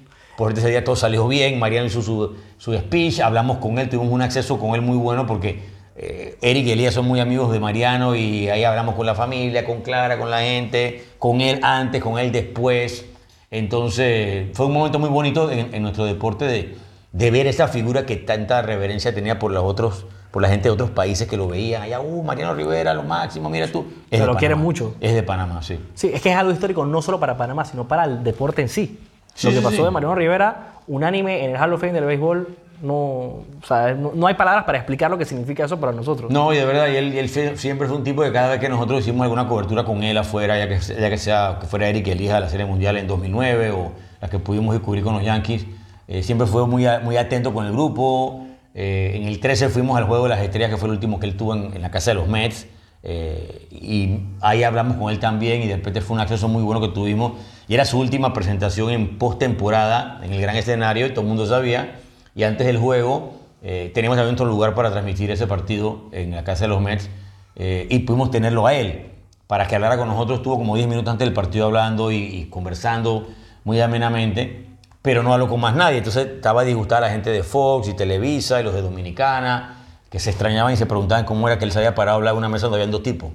[0.43, 4.13] Por ese día todo salió bien, Mariano hizo su, su speech, hablamos con él, tuvimos
[4.13, 5.61] un acceso con él muy bueno porque
[5.95, 9.65] eh, Eric y Elías son muy amigos de Mariano y ahí hablamos con la familia,
[9.65, 13.05] con Clara, con la gente, con él antes, con él después.
[13.53, 16.75] Entonces fue un momento muy bonito en, en nuestro deporte de,
[17.13, 20.71] de ver esa figura que tanta reverencia tenía por los otros, por la gente de
[20.71, 21.83] otros países que lo veían.
[21.83, 23.87] Allá, uh, Mariano Rivera, lo máximo, mira tú.
[24.11, 24.97] Es Se lo quieren mucho.
[25.01, 25.79] Es de Panamá, sí.
[25.95, 28.69] Sí, es que es algo histórico no solo para Panamá, sino para el deporte en
[28.69, 28.99] sí.
[29.35, 29.83] Sí, Lo que sí, pasó sí.
[29.83, 34.11] de Mariano Rivera, unánime en el Hall of Fame del béisbol, no, o sea, no,
[34.15, 36.31] no hay palabras para explicar lo que significa eso para nosotros.
[36.33, 38.51] No, y de verdad, y él, y él fue- siempre fue un tipo que cada
[38.51, 41.67] vez que nosotros hicimos alguna cobertura con él afuera, ya que, ya que sea que
[41.69, 45.23] fuera Eric elija la Serie Mundial en 2009 o las que pudimos cubrir con los
[45.25, 45.65] Yankees,
[46.09, 48.45] eh, siempre fue muy, muy atento con el grupo.
[48.75, 51.27] Eh, en el 13 fuimos al Juego de las Estrellas, que fue el último que
[51.27, 52.67] él tuvo en, en la casa de los Mets.
[53.05, 56.81] Eh, y ahí hablamos con él también y de repente fue un acceso muy bueno
[56.81, 57.33] que tuvimos.
[57.69, 61.47] Y era su última presentación en postemporada en el gran escenario y todo el mundo
[61.47, 62.01] sabía.
[62.35, 66.45] Y antes del juego eh, teníamos también otro lugar para transmitir ese partido en la
[66.45, 67.09] casa de los Mets
[67.57, 69.11] eh, y pudimos tenerlo a él
[69.47, 70.39] para que hablara con nosotros.
[70.39, 73.29] Estuvo como 10 minutos antes del partido hablando y, y conversando
[73.65, 74.67] muy amenamente,
[75.03, 75.99] pero no habló con más nadie.
[75.99, 79.82] Entonces estaba disgustada la gente de Fox y Televisa y los de Dominicana,
[80.13, 82.35] que se extrañaban y se preguntaban cómo era que él se había parado a hablar
[82.35, 83.31] en una mesa donde habían dos tipos,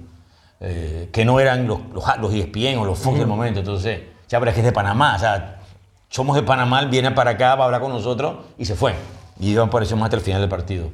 [0.60, 3.58] eh, que no eran los, los, los ESPN o los Fox del momento.
[3.58, 5.58] Entonces, ya, pero es que es de Panamá, o sea,
[6.08, 8.94] somos de Panamá, él viene para acá, va a hablar con nosotros y se fue.
[9.40, 10.88] Y yo apareció más hasta el final del partido.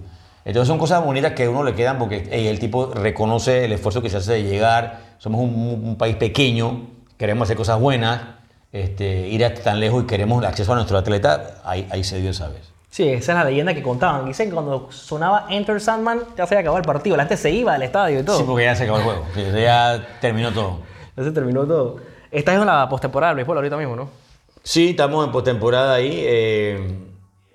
[0.46, 3.72] Entonces son cosas bonitas que a uno le quedan porque ey, el tipo reconoce el
[3.72, 5.00] esfuerzo que se hace de llegar.
[5.18, 6.86] Somos un, un país pequeño,
[7.18, 8.22] queremos hacer cosas buenas,
[8.72, 11.60] este, ir hasta tan lejos y queremos el acceso a nuestro atleta.
[11.62, 12.73] Ahí, ahí se dio esa vez.
[12.94, 14.24] Sí, esa es la leyenda que contaban.
[14.24, 17.16] Dicen que cuando sonaba Enter Sandman ya se había acabado el partido.
[17.16, 18.38] La gente se iba del estadio y todo.
[18.38, 19.24] Sí, porque ya se acabó el juego.
[19.34, 20.78] Sí, ya terminó todo.
[21.16, 21.96] Ya se terminó todo.
[22.30, 24.08] Estás en la postemporada del béisbol ahorita mismo, ¿no?
[24.62, 26.22] Sí, estamos en postemporada ahí.
[26.24, 27.03] eh,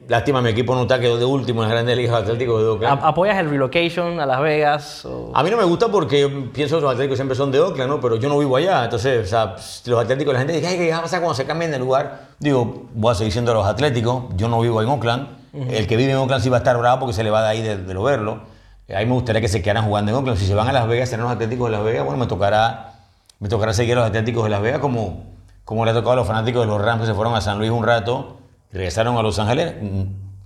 [0.07, 2.99] lástima, mi equipo no está, quedó de último en las grandes ligas atléticos de Oakland.
[3.03, 5.05] ¿Apoyas el relocation a Las Vegas?
[5.05, 7.59] o- A mí no me gusta porque yo pienso que los atléticos siempre son de
[7.59, 7.99] Oakland, ¿no?
[8.01, 8.85] Pero yo no vivo allá.
[8.85, 11.45] Entonces, o sea, los atléticos, la gente dice, ay, ¿qué va a pasar cuando se
[11.45, 12.29] cambien de lugar?
[12.39, 14.23] Digo, voy a seguir siendo los atléticos.
[14.35, 15.27] Yo no vivo en Oakland.
[15.53, 17.47] El que vive en Oakland sí va a estar bravo porque se le va de
[17.49, 18.41] ahí de, de lo verlo.
[18.87, 20.37] Eh, A mí me gustaría que se quedaran jugando en Oakland.
[20.37, 22.03] Si se van a Las Vegas, serán los atléticos de Las Vegas.
[22.05, 22.93] Bueno, me tocará,
[23.39, 25.23] me tocará seguir a los atléticos de Las Vegas como,
[25.65, 27.57] como le ha tocado a los fanáticos de los Rams que se fueron a San
[27.59, 28.37] Luis un rato,
[28.71, 29.75] regresaron a Los Ángeles,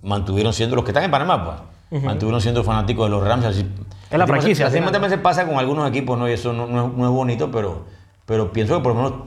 [0.02, 1.44] mantuvieron siendo los que están en Panamá,
[1.90, 2.02] pues.
[2.02, 3.44] Mantuvieron siendo fanáticos de los Rams.
[3.44, 3.64] Así,
[4.10, 6.28] Es la franquicia, Así también se pasa con algunos equipos, ¿no?
[6.28, 7.84] Y eso no, no es, no es bonito, pero,
[8.26, 9.20] pero pienso que por lo menos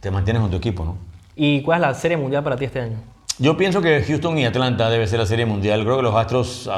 [0.00, 0.96] te mantienes con tu equipo, ¿no?
[1.36, 2.96] ¿Y cuál es la serie mundial para ti este año?
[3.38, 5.82] Yo pienso que Houston y Atlanta debe ser la serie mundial.
[5.82, 6.70] Creo que los Astros,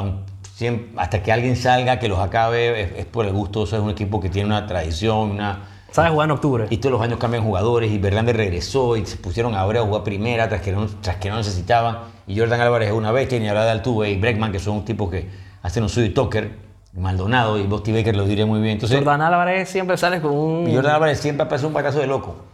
[0.97, 3.65] hasta que alguien salga, que los acabe, es, es por el gusto.
[3.65, 5.76] Eso es un equipo que tiene una tradición, una...
[5.97, 6.67] ¿Sabes jugar en octubre?
[6.69, 10.05] Y todos los años cambian jugadores y Verlander regresó y se pusieron ahora a jugar
[10.05, 12.01] primera tras que no, tras que no necesitaban.
[12.27, 15.11] Y Jordan Álvarez es una bestia, ni hablar de Altuve y Bregman, que son tipos
[15.11, 15.27] que
[15.63, 16.51] hacen un suyo y Tucker,
[16.93, 18.73] Maldonado y Bosty Baker lo diré muy bien.
[18.75, 20.71] Entonces, Jordan Álvarez siempre sales con un...
[20.71, 22.45] Jordan Álvarez siempre aparece un batazo de loco.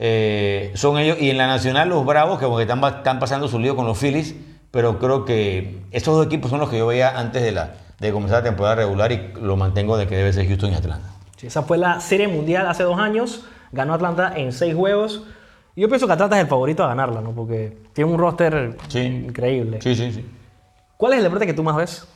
[0.00, 3.46] Eh, son ellos, y en la Nacional los Bravos, que como que están, están pasando
[3.46, 4.34] su lío con los Phillies,
[4.72, 8.10] pero creo que estos dos equipos son los que yo veía antes de, la, de
[8.10, 11.17] comenzar la temporada regular y lo mantengo de que debe ser Houston y Atlanta.
[11.42, 13.44] Esa fue la serie mundial hace dos años.
[13.72, 15.22] Ganó Atlanta en seis juegos.
[15.76, 17.32] Yo pienso que Atlanta es el favorito a ganarla, ¿no?
[17.32, 18.98] Porque tiene un roster Sí.
[19.00, 19.80] increíble.
[19.80, 20.24] Sí, sí, sí.
[20.96, 22.08] ¿Cuál es el deporte que tú más ves?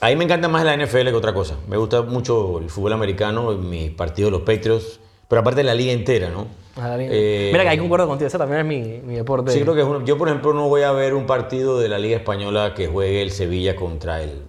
[0.00, 1.56] A mí me encanta más la NFL que otra cosa.
[1.68, 4.98] Me gusta mucho el fútbol americano, mi partido los Patriots,
[5.28, 6.48] pero aparte la liga entera, ¿no?
[6.76, 7.10] Ah, la liga.
[7.14, 9.52] Eh, Mira que ahí concuerdo contigo, ese también es mi, mi deporte.
[9.52, 11.88] Sí, creo que es uno- yo, por ejemplo, no voy a ver un partido de
[11.88, 14.42] la Liga Española que juegue el Sevilla contra el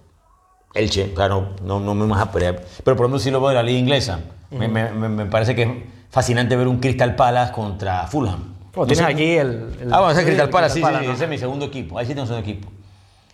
[0.78, 1.10] Elche.
[1.12, 2.62] O sea, no, no, me vas a pelear.
[2.84, 4.20] Pero por ejemplo, sí lo veo de la Liga Inglesa.
[4.50, 5.68] Me, me- me- me parece que es
[6.10, 8.54] fascinante ver un Crystal Palace contra Fulham.
[8.74, 9.48] Oh, tienes aquí el,
[9.80, 11.14] el- Ah, bueno, ese es Crystal Palace, sí, sí, Palace, sí, ¿no?
[11.14, 11.98] ese es mi segundo equipo.
[11.98, 12.68] Ahí sí tengo un segundo equipo.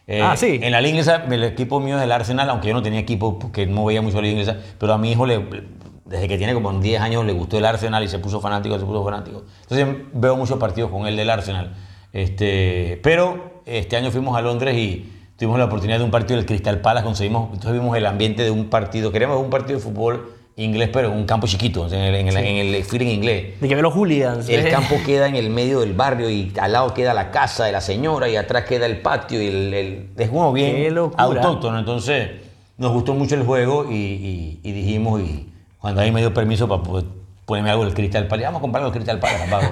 [0.07, 0.59] Eh, Ah, sí.
[0.63, 3.39] En la Liga Inglesa, el equipo mío es el Arsenal, aunque yo no tenía equipo
[3.39, 5.41] porque no veía mucho la Liga Inglesa, pero a mi hijo, le,
[6.07, 8.85] desde que tiene como 10 años, le gustó el Arsenal y se puso fanático, se
[8.85, 9.45] puso fanático.
[9.63, 11.75] Entonces veo muchos partidos con él del Arsenal.
[12.13, 15.13] Este, pero este año fuimos a Londres y
[15.45, 18.51] tuvimos la oportunidad de un partido del Crystal Palace, conseguimos, entonces vimos el ambiente de
[18.51, 22.15] un partido, queríamos un partido de fútbol inglés, pero en un campo chiquito, en el,
[22.15, 23.61] en el, en el feeling inglés.
[23.61, 24.49] De que ve los hooligans.
[24.49, 27.73] El campo queda en el medio del barrio y al lado queda la casa de
[27.73, 30.77] la señora y atrás queda el patio y el, el- es como bien
[31.43, 31.79] autóctono.
[31.79, 32.31] Entonces
[32.79, 36.67] nos gustó mucho el juego y, y- y dijimos, y cuando ahí me dio permiso
[36.69, 36.81] para
[37.45, 39.71] ponerme algo del Cristal Palace, vamos a comprar algo del Cristal Palace, papá,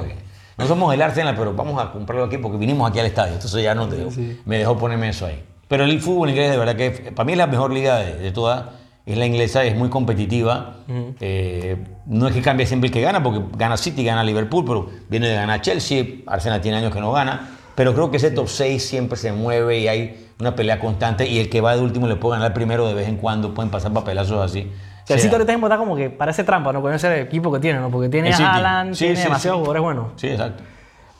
[0.58, 3.32] no somos el Arsenal, pero vamos a comprarlo aquí porque vinimos aquí al estadio.
[3.34, 3.96] Entonces ya no te-
[4.44, 5.42] me dejó ponerme eso ahí.
[5.72, 8.30] Pero el fútbol inglés de verdad que para mí es la mejor liga de, de
[8.30, 8.64] todas.
[9.06, 10.74] Es la inglesa, es muy competitiva.
[11.18, 14.90] Eh, no es que cambie siempre el que gana, porque gana City, gana Liverpool, pero
[15.08, 16.04] viene de ganar Chelsea.
[16.26, 17.48] Arsenal tiene años que no gana.
[17.74, 21.26] Pero creo que ese top 6 siempre se mueve y hay una pelea constante.
[21.26, 23.54] Y el que va de último le puede ganar primero de vez en cuando.
[23.54, 24.70] Pueden pasar papelazos así.
[25.04, 26.82] O sea, el City ahorita está como que parece trampa, ¿no?
[26.82, 27.88] Con ese equipo que tiene, ¿no?
[27.90, 28.36] Porque tiene a.
[28.36, 29.60] Haaland, Sí, tiene sí, demasiados sí.
[29.60, 30.06] jugadores buenos.
[30.16, 30.64] Sí, exacto.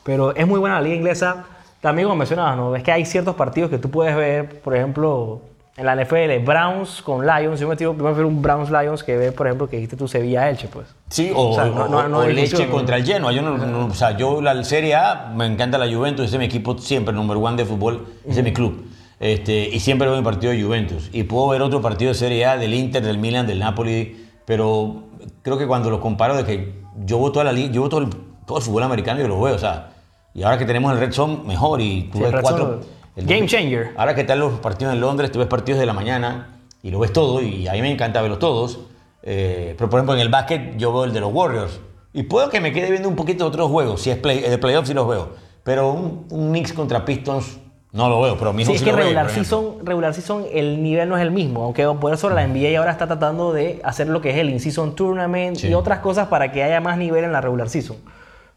[0.03, 1.45] Pero es muy buena la liga inglesa.
[1.83, 2.73] También como mencionabas, ¿no?
[2.77, 5.41] Es que hay ciertos partidos que tú puedes ver, por ejemplo,
[5.75, 7.59] en la NFL, Browns con Lions.
[7.59, 10.07] Yo me tiro primero a un Browns Lions que ver, por ejemplo, que dijiste tú
[10.07, 10.87] Sevilla Elche, pues.
[11.09, 13.33] Sí, o, O sea, no- no- no o leche contra el Genoa.
[13.33, 16.45] Yo no, o sea, yo la Serie A me encanta la Juventus, ese es mi
[16.45, 18.85] equipo siempre, number one de fútbol, ese es mi club.
[19.19, 21.09] Este, y siempre veo mi partido de Juventus.
[21.11, 25.03] Y puedo ver otro partido de Serie A del Inter, del Milan, del Napoli, pero
[25.41, 28.01] creo que cuando los comparo de que yo veo toda la liga, yo veo todo
[28.01, 28.09] el,
[28.45, 29.89] todo el fútbol americano y lo veo, o sea,
[30.33, 32.79] y ahora que tenemos el Red Zone, mejor y tú Sí, ves cuatro...
[33.15, 33.91] El- game changer.
[33.95, 36.97] Ahora que están los partidos en Londres, tú ves partidos de la mañana y lo
[36.99, 38.79] ves todo y a mí me encanta verlos todos.
[39.21, 41.79] Eh, pero por ejemplo en el básquet yo veo el de los Warriors
[42.11, 44.57] y puedo que me quede viendo un poquito de otros juegos, si es play, de
[44.57, 45.29] playoffs sí los veo,
[45.63, 47.57] pero un, un Knicks contra Pistons
[47.93, 50.83] no lo veo, pero mi Sí, es sí que lo regular season, regular season el
[50.83, 54.07] nivel no es el mismo, aunque por eso la NBA ahora está tratando de hacer
[54.09, 55.67] lo que es el in-season tournament Sí.
[55.69, 57.95] y otras cosas para que haya más nivel en la regular season.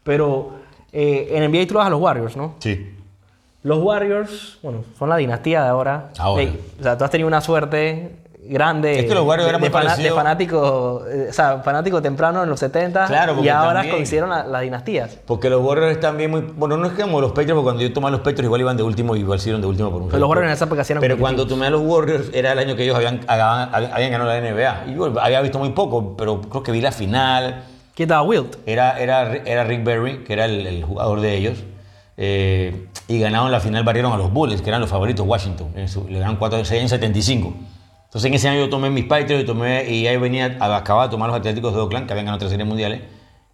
[0.03, 0.51] Pero
[0.99, 2.55] eh, en NBA tú lo vas a los Warriors, ¿no?
[2.59, 2.93] Sí.
[3.63, 6.09] Los Warriors, bueno, son la dinastía de ahora.
[6.17, 6.41] Ahora.
[6.43, 8.11] Ey, o sea, tú has tenido una suerte
[8.49, 8.99] grande.
[8.99, 11.61] Es que los Warriors de, eran muy parecidos- de fanático, eh, o sea,
[12.01, 15.19] temprano en los 70 Claro, y ahora también- coincidieron la- las dinastías.
[15.25, 16.41] Porque los Warriors están bien muy...
[16.55, 18.83] Bueno, no es como los Patriots, porque cuando yo tomaba los Patriots igual iban de
[18.83, 21.01] último y igual siguieron de último por un Pero los Warriors en esa época eran
[21.01, 24.29] Pero cuando tomé a los Warriors era el año que ellos habían, habían, habían ganado
[24.29, 24.83] la NBA.
[24.87, 27.63] Y yo había visto muy poco, pero creo que vi la final.
[27.97, 28.57] ¿Quién estaba Wilt?
[28.67, 31.63] Era, era, era Rick Berry, que era el, jugador de ellos.
[32.15, 35.71] eh, y ganaron la final, barrieron a los Bulls, que eran los favoritos, Washington.
[35.75, 37.55] En su- le ganaron 4 6 en 75.
[38.05, 41.09] Entonces en ese año yo tomé mis Patriots y, tomé, y ahí venía, acababa de
[41.11, 43.01] tomar los Atléticos de Oakland, que habían ganado tres series mundiales,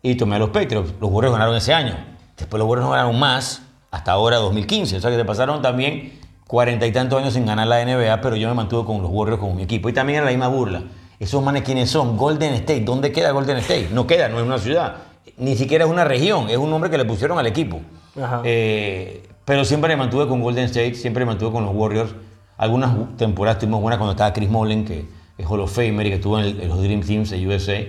[0.01, 0.93] y tomé a los Patriots.
[0.99, 1.95] Los Warriors ganaron ese año.
[2.37, 4.97] Después los Warriors no ganaron más hasta ahora 2015.
[4.97, 8.35] O sea que se pasaron también cuarenta y tantos años sin ganar la NBA, pero
[8.35, 9.87] yo me mantuve con los Warriors como mi equipo.
[9.87, 10.83] Y también era la misma burla.
[11.23, 12.17] Esos manes, ¿quiénes son?
[12.17, 12.81] Golden State.
[12.81, 13.89] ¿Dónde queda Golden State?
[13.91, 14.95] No queda, no es una ciudad.
[15.37, 17.79] Ni siquiera es una región, es un nombre que le pusieron al equipo.
[18.21, 18.41] Ajá.
[18.43, 22.13] Eh, pero siempre me mantuve con Golden State, siempre me mantuve con los Warriors.
[22.57, 25.05] Algunas temporadas tuvimos buenas cuando estaba Chris Mullen, que
[25.37, 27.79] es Hall of Famer y que estuvo en, el- en los Dream Teams de USA.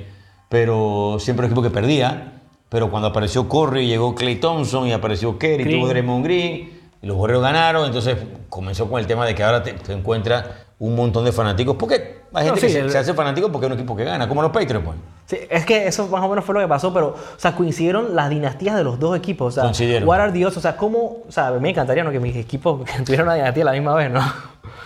[0.49, 2.33] Pero siempre un equipo que perdía.
[2.69, 6.71] Pero cuando apareció Curry, llegó Clay Thompson y apareció Kerry, tuvo Draymond Green.
[7.03, 7.87] Y los Warriors ganaron.
[7.87, 8.17] Entonces
[8.49, 10.45] comenzó con el tema de que ahora te, te encuentras
[10.79, 11.77] un montón de fanáticos.
[11.79, 13.97] Porque hay No, gente sí, que se, el- se hace fanático porque es un equipo
[13.97, 14.85] que gana, como los Patriots.
[14.85, 14.97] Pues.
[15.27, 18.15] Sí, es que eso más o menos fue lo que pasó, pero, o sea, coincidieron
[18.15, 19.49] las dinastías de los dos equipos.
[19.49, 20.09] O sea, Coincidieron.
[20.09, 20.57] what are the odds?
[20.57, 21.23] O sea, ¿cómo?
[21.27, 22.11] O sea, me encantaría ¿no?
[22.11, 24.21] que mis equipos tuvieran una dinastía a la misma vez, ¿no?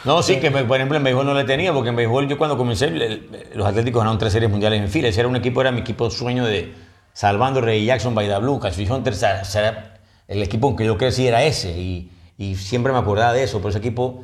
[0.04, 2.38] No, sí, que me- por ejemplo en béisbol no le tenía, porque en béisbol yo
[2.38, 5.08] cuando comencé, el- los Atléticos ganaron tres series mundiales en fila.
[5.08, 6.72] Ese era un equipo, era mi equipo sueño de
[7.12, 9.12] salvando Ray Jackson, Baida Blue, Cassius Hunter.
[9.14, 9.94] o sea,
[10.28, 11.70] el equipo en que yo crecí era ese.
[11.76, 13.58] Y, y siempre me acordaba de eso.
[13.58, 14.22] Pero ese equipo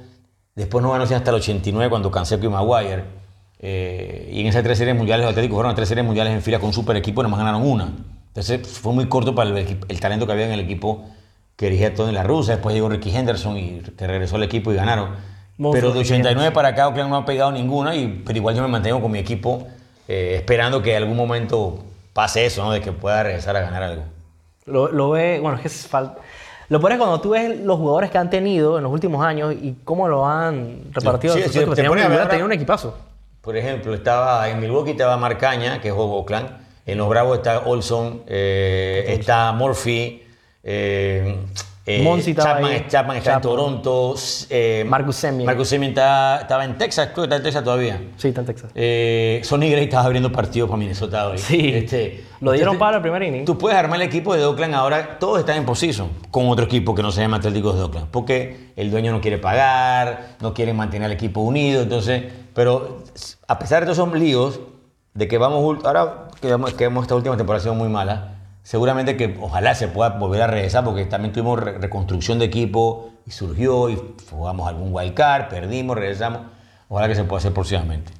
[0.55, 3.05] después no ganó sino hasta el 89 cuando Canseco y Maguire.
[3.61, 6.43] Eh, y en esas tres series mundiales, los Atléticos fueron a tres series mundiales en
[6.43, 7.93] fila con un super equipo y nomás ganaron una.
[8.29, 11.05] Entonces fue muy corto para el, talento que había en el equipo
[11.57, 12.53] que dirigía Tony La Russa.
[12.53, 15.11] Después llegó Ricky Henderson y que regresó al equipo y ganaron.
[15.57, 18.63] Pero de Ricky 89 para acá Oakland no ha pegado ninguna, y, pero igual yo
[18.63, 19.67] me mantengo con mi equipo
[20.09, 22.73] eh, esperando que en algún momento pase eso, ¿no?
[22.73, 24.03] de que pueda regresar a ganar algo.
[24.67, 26.17] Lo, lo ve, bueno, es que es fal-
[26.75, 29.55] Lo peor es cuando tú ves los jugadores que han tenido en los últimos años
[29.55, 31.35] y cómo lo han repartido.
[31.35, 31.77] Sí, sí, equipos.
[31.77, 32.97] te pones a ver- un equipazo.
[33.41, 36.49] Por ejemplo, estaba en Milwaukee estaba Marcaña, que es Oakland.
[36.85, 40.25] En los Bravos está Olson, eh, está Murphy,
[40.64, 41.37] eh,
[41.87, 42.85] eh, Chapman, ahí.
[42.89, 43.35] Chapman está Chapman.
[43.37, 44.14] en Toronto.
[44.51, 45.45] eh, Marcus Semien.
[45.45, 48.01] Marcus Semien está- estaba en Texas, creo que está en Texas todavía.
[48.16, 48.70] Sí, está en Texas.
[48.74, 51.39] Eh, Sonny Gray estaba abriendo partidos para Minnesota hoy.
[51.39, 51.70] Sí.
[51.74, 53.45] Este, Lo dieron entonces, para el primer inning.
[53.45, 56.95] Tú puedes armar el equipo de Oakland ahora, todos están en position con otro equipo
[56.95, 60.72] que no se llama Atléticos de Oakland, porque el dueño no quiere pagar, no quiere
[60.72, 62.24] mantener al equipo unido, entonces,
[62.55, 63.03] pero
[63.47, 64.61] a pesar de todos esos líos,
[65.14, 68.34] de que vamos, ahora que vemos, que vemos esta última temporada ha sido muy mala,
[68.65, 73.11] seguramente que ojalá se pueda volver a regresar, porque también tuvimos re- reconstrucción de equipo
[73.27, 73.99] y surgió y
[74.31, 76.41] jugamos algún wild card, perdimos, regresamos,
[76.89, 78.11] ojalá que se pueda hacer próximamente.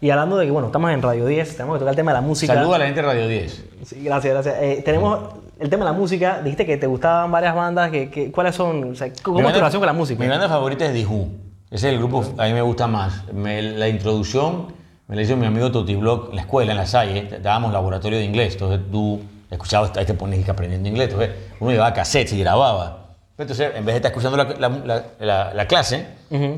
[0.00, 2.16] Y hablando de que, bueno, estamos en Radio 10, tenemos que tocar el tema de
[2.16, 2.54] la música.
[2.54, 3.64] Saludos a la gente de Radio 10.
[3.84, 4.56] Sí, gracias, gracias.
[4.60, 5.18] Eh, tenemos
[5.58, 6.40] el tema de la música.
[6.40, 7.90] Dijiste que te gustaban varias bandas.
[7.90, 8.92] Que, que- ¿Cuáles son?
[8.92, 10.22] O sea, ¿Cómo Mi es tu banda- relación con la música?
[10.22, 11.28] Mi banda favorita es The Who.
[11.70, 13.24] Ese es el grupo a mí me gusta más.
[13.32, 14.68] Me- la introducción
[15.08, 17.28] me la hizo mi amigo Toti Block en la escuela, en la Salle.
[17.42, 18.52] Dábamos laboratorio de inglés.
[18.52, 19.20] Entonces tú
[19.50, 21.10] escuchabas, ahí te pones que aprendiendo inglés.
[21.10, 23.14] Entonces uno llevaba cassettes y grababa.
[23.38, 26.06] Entonces, en vez de estar escuchando la, la- la- la- la clase,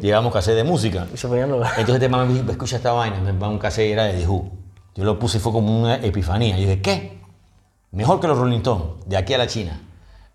[0.00, 1.06] llevábamos cassette de música.
[1.12, 3.58] Y se ponían los- Entonces este mamá me dijo, escucha esta vaina, me va un
[3.58, 4.50] cassette y era de The Who.
[4.94, 6.56] Yo lo puse y fue como una epifanía.
[6.56, 7.20] Yo dije, ¿qué?
[7.92, 9.80] Mejor que los Rolling Stones, de aquí a la China.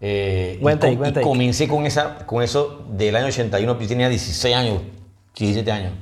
[0.02, 3.88] Eh, y, take, com- buen y comencé con, esa, con eso del año 81, yo
[3.88, 4.82] tenía 16 años,
[5.36, 5.94] 17 años.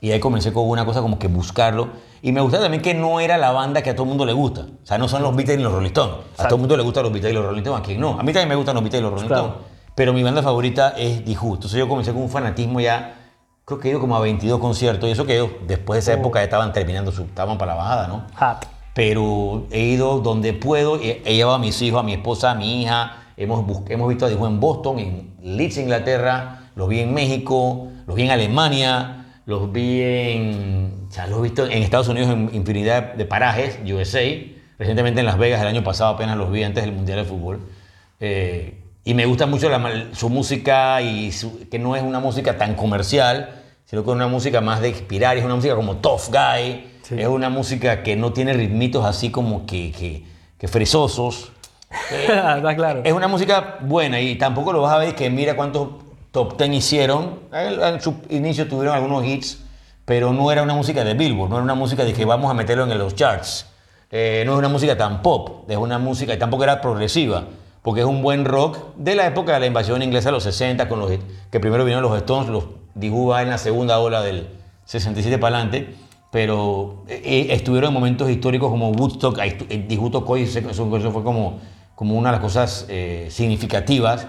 [0.00, 1.88] Y ahí comencé con una cosa como que buscarlo.
[2.22, 4.32] Y me gustaba también que no era la banda que a todo el mundo le
[4.32, 4.62] gusta.
[4.82, 6.16] O sea, no son los Beatles ni los Rolling Stones.
[6.36, 8.10] A todo el mundo le gustan los Beatles y los Rolling Stones, a quien no.
[8.18, 9.44] A mí también me gustan los Beatles y los Rolling Claro.
[9.46, 9.66] Stones.
[9.94, 11.54] Pero mi banda favorita es The Who.
[11.54, 13.14] Entonces yo comencé con un fanatismo ya,
[13.64, 15.08] creo que he ido como a 22 conciertos.
[15.08, 16.20] Y eso que después de esa Oh.
[16.22, 18.24] época ya estaban terminando, su, estaban para la bajada, ¿no?
[18.36, 18.64] Hat.
[18.94, 22.54] pero he ido donde puedo, he, he llevado a mis hijos, a mi esposa, a
[22.56, 27.14] mi hija, hemos, hemos visto a Dijo en Boston, en Leeds, Inglaterra, los vi en
[27.14, 29.17] México, los vi en Alemania,
[29.48, 33.78] los vi en, o sea, los he visto en Estados Unidos en infinidad de parajes,
[33.82, 34.20] USA,
[34.78, 37.60] recientemente en Las Vegas, el año pasado apenas los vi antes del Mundial de Fútbol.
[38.20, 38.74] Eh,
[39.04, 42.74] y me gusta mucho la su música y su- que no es una música tan
[42.74, 43.48] comercial,
[43.86, 47.14] sino que es una música más de inspirar, es una música como Tough Guy, Sí.
[47.18, 50.24] es una música que no tiene ritmitos así como que, que,
[50.58, 51.52] que fresosos.
[52.10, 53.00] Está claro.
[53.02, 55.88] Es una música buena y tampoco lo vas a ver que mira cuántos
[56.32, 57.40] top 10 hicieron.
[57.52, 59.64] En su inicio tuvieron algunos hits,
[60.04, 62.54] pero no era una música de Billboard, no era una música de que vamos a
[62.54, 63.66] meterlo en los charts.
[64.10, 67.44] Eh, no es una música tan pop, es una música, y tampoco era progresiva,
[67.82, 70.88] porque es un buen rock de la época de la invasión inglesa de los 60,
[70.88, 71.10] con los,
[71.50, 72.64] que primero vinieron los Stones, los
[72.96, 74.48] va en la segunda ola del
[74.86, 75.94] 67 para adelante,
[76.32, 80.44] pero eh, estuvieron en momentos históricos como Woodstock, ahí estu- eh, The Who tocó y
[80.44, 80.60] eso,
[81.12, 81.60] fue como,
[82.00, 84.26] una de las cosas eh, significativas.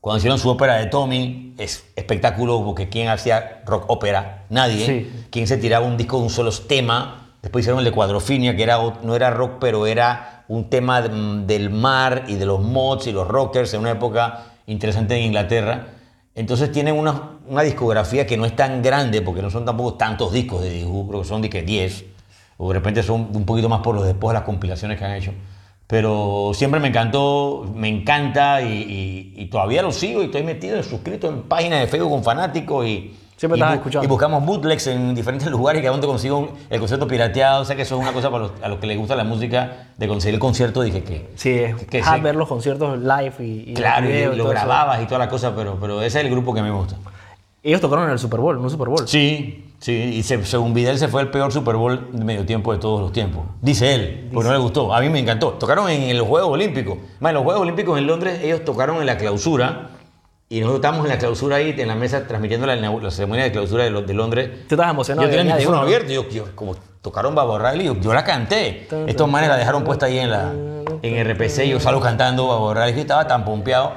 [0.00, 4.44] Cuando hicieron su ópera de Tommy, es espectáculo, porque ¿quién hacía rock ópera?
[4.48, 4.86] Nadie.
[4.86, 5.10] Sí.
[5.30, 7.34] ¿Quién se tiraba un disco de un solo tema?
[7.42, 11.46] Después hicieron el de Cuadrofinia, que era, no era rock, pero era un tema mm,
[11.46, 15.88] del mar y de los mods y los rockers en una época interesante en Inglaterra.
[16.34, 20.32] Entonces tienen una, una discografía que no es tan grande, porque no son tampoco tantos
[20.32, 22.04] discos de Who, creo que son de que 10,
[22.58, 25.12] o de repente son un poquito más por los después de las compilaciones que han
[25.12, 25.32] hecho.
[25.88, 30.80] Pero siempre me encantó, me encanta y, y- y todavía lo sigo y estoy metido,
[30.82, 34.04] suscrito en páginas de Facebook con fanáticos y, Siempre y, estás bu- escuchando.
[34.04, 37.62] y buscamos bootlegs en diferentes lugares que aún te consigo un- el concierto pirateado.
[37.62, 39.24] O sea que eso es una cosa para los, a los que les gusta la
[39.24, 40.82] música, de conseguir el concierto.
[40.82, 42.20] Dije que, Sí, es que sí.
[42.20, 44.48] ver los conciertos live y, y claro, y, lo eso.
[44.48, 46.96] grababas y toda la cosa, pero, pero ese es el grupo que me gusta.
[47.62, 49.08] Ellos tocaron en el Super Bowl, en un Super Bowl.
[49.08, 52.72] Sí, sí, y se- según Vidal se fue el peor Super Bowl de medio tiempo
[52.72, 53.44] de todos los tiempos.
[53.60, 54.94] Dice él, porque no le gustó.
[54.94, 55.52] A mí me encantó.
[55.52, 56.98] Tocaron en los Juegos Olímpicos.
[57.20, 59.90] Más, en los Juegos Olímpicos en Londres, ellos tocaron en la clausura.
[60.50, 63.52] Y nosotros estábamos en la clausura ahí, en la mesa, transmitiendo la, la ceremonia de
[63.52, 64.48] clausura de, de Londres.
[64.66, 65.28] Tú estabas emocionado.
[65.28, 68.88] Yo tenía el micrófono abierto, yo, yo- como tocaron Babo Riley, yo, yo la canté.
[69.06, 70.52] Estos manes la dejaron puesta ahí en la
[71.02, 73.92] en RPC yo salgo cantando Babo Riley, que estaba tan pompeado.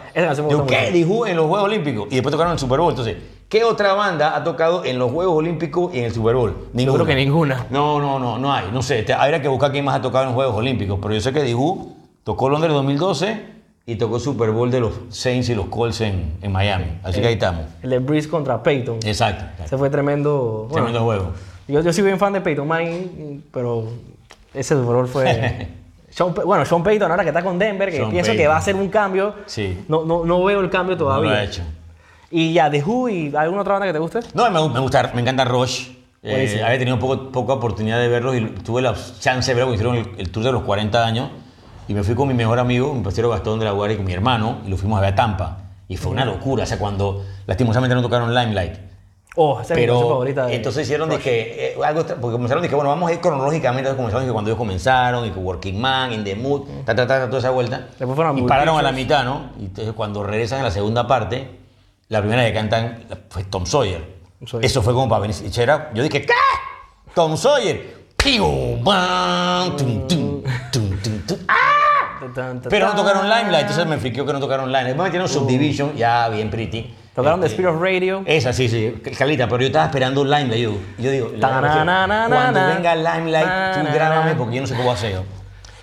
[0.57, 0.91] Gusta ¿qué?
[0.91, 2.89] Dijo en los Juegos Olímpicos y después tocaron en el Super Bowl.
[2.91, 3.15] Entonces,
[3.51, 6.55] ¿qué otra banda ha tocado en los Juegos Olímpicos y en el Super Bowl?
[6.73, 7.67] Yo creo que ninguna.
[7.69, 8.69] No, no, no, no hay.
[8.73, 10.97] No sé, te- habría que buscar quién más ha tocado en los Juegos Olímpicos.
[11.01, 13.45] Pero yo sé que Dihu tocó Londres 2012
[13.85, 16.85] y tocó el Super Bowl de los Saints y los Colts en, en Miami.
[17.03, 17.65] Así que ahí estamos.
[17.83, 18.99] El de Breeze contra Peyton.
[19.03, 19.43] Exacto.
[19.63, 20.67] Ese fue tremendo.
[20.69, 21.31] bueno, Tremendo juego.
[21.67, 23.85] Yo, yo soy bien fan de Peyton Manning, pero
[24.53, 25.67] ese Super Bowl fue.
[26.09, 28.57] Sean bueno, Sean Payton ahora que está con Denver, que Sean pienso que va a
[28.57, 29.33] hacer un cambio.
[29.45, 29.83] Sí.
[29.87, 31.31] No, no, no veo el cambio No todavía.
[31.31, 31.61] lo ha hecho.
[32.31, 34.19] Y ya, The Who y alguna otra banda que te guste.
[34.33, 35.89] No, me, me gusta, me encanta Rush.
[36.23, 39.95] Eh, había tenido poco, poca oportunidad de verlos y tuve la chance de verlos hicieron
[39.97, 41.29] el, el tour de los 40 años.
[41.87, 44.05] y me fui con mi mejor amigo, mi pasero Gastón de la Guardia, y con
[44.05, 45.57] mi hermano, y lo fuimos a ver a Tampa.
[45.87, 48.75] Y fue una locura, o sea, cuando lastimosamente no tocaron Limelight.
[49.35, 50.45] Oh, esa es mi Pero favorita.
[50.45, 53.19] de- entonces hicieron de que, eh, algo, porque comenzaron de que, bueno, vamos a ir
[53.19, 57.07] cronológicamente, comenzaron que cuando ellos comenzaron, y que Working Man, In the Mood, ta, ta,
[57.07, 57.87] ta, toda esa vuelta.
[57.97, 59.49] Después fueron y pararon a la mitad, ¿no?
[59.59, 61.60] Y entonces cuando regresan a la segunda parte,
[62.11, 64.03] la primera que cantan fue Tom Sawyer.
[64.45, 64.65] Sawyer.
[64.65, 65.35] Eso fue como para venir.
[65.43, 66.33] y era- Yo dije, ¿qué?
[67.15, 68.01] Tom Sawyer.
[71.47, 72.19] ¡Ah!
[72.69, 74.87] Pero no tocaron Limelight, entonces me friqueó que no tocaron Limelight.
[74.87, 76.93] Después metieron Subdivision, ya bien pretty.
[77.15, 78.23] Tocaron The Spirit of Radio.
[78.25, 80.61] esa, sí, sí, Calita, pero yo estaba esperando Limelight.
[80.61, 81.31] Yo, yo digo,
[82.29, 85.21] cuando venga Limelight, tú grábame porque yo no sé cómo hacer.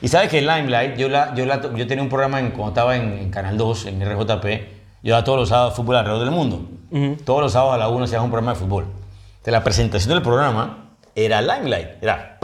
[0.01, 2.97] Y sabes que Limelight, yo, la, yo, la, yo tenía un programa en, cuando estaba
[2.97, 6.69] en Canal 2, en RJP, yo daba todos los sábados fútbol alrededor del mundo.
[7.25, 8.87] Todos los sábados a la 1 se hacía un programa de fútbol.
[9.45, 12.03] De la presentación del programa era Limelight.
[12.03, 12.37] Era.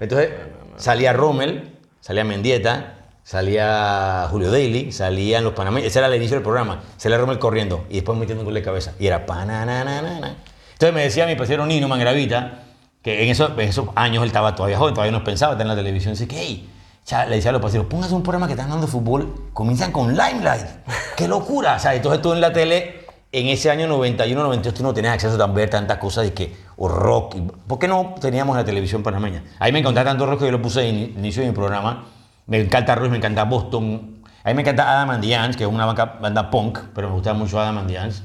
[0.00, 0.30] Entonces
[0.76, 5.88] salía Rommel, salía Mendieta, salía Julio Daly, salían los panameños.
[5.88, 6.82] Ese era el inicio del programa.
[6.96, 8.92] Salía Rommel corriendo y después metiendo un gol de cabeza.
[8.98, 9.24] Y era.
[10.74, 12.62] Entonces me decía mi parcero Nino Mangravita,
[13.02, 15.68] que en esos, en esos años él estaba todavía joven, todavía no pensaba estar en
[15.68, 16.14] la televisión.
[16.14, 16.68] Dice que, hey,
[17.04, 20.08] cha- le decía a los parceros, póngase un programa que están dando fútbol, comienzan con
[20.16, 20.66] Limelight.
[21.16, 21.76] ¡Qué locura!
[21.76, 25.14] O sea, entonces tú en la tele, en ese año 91, 92, tú no tenías
[25.14, 27.36] acceso a ver tantas cosas de que, o rock.
[27.66, 29.42] ¿Por qué no teníamos la televisión panameña?
[29.58, 32.06] Ahí me encantaba tanto rock que yo lo puse en inicio de mi programa.
[32.46, 34.22] Me encanta Ruiz, me encanta Boston.
[34.44, 37.14] A mí me encanta Adam and the Ants, que es una banda punk, pero me
[37.14, 38.22] gustaba mucho Adam and the Ants.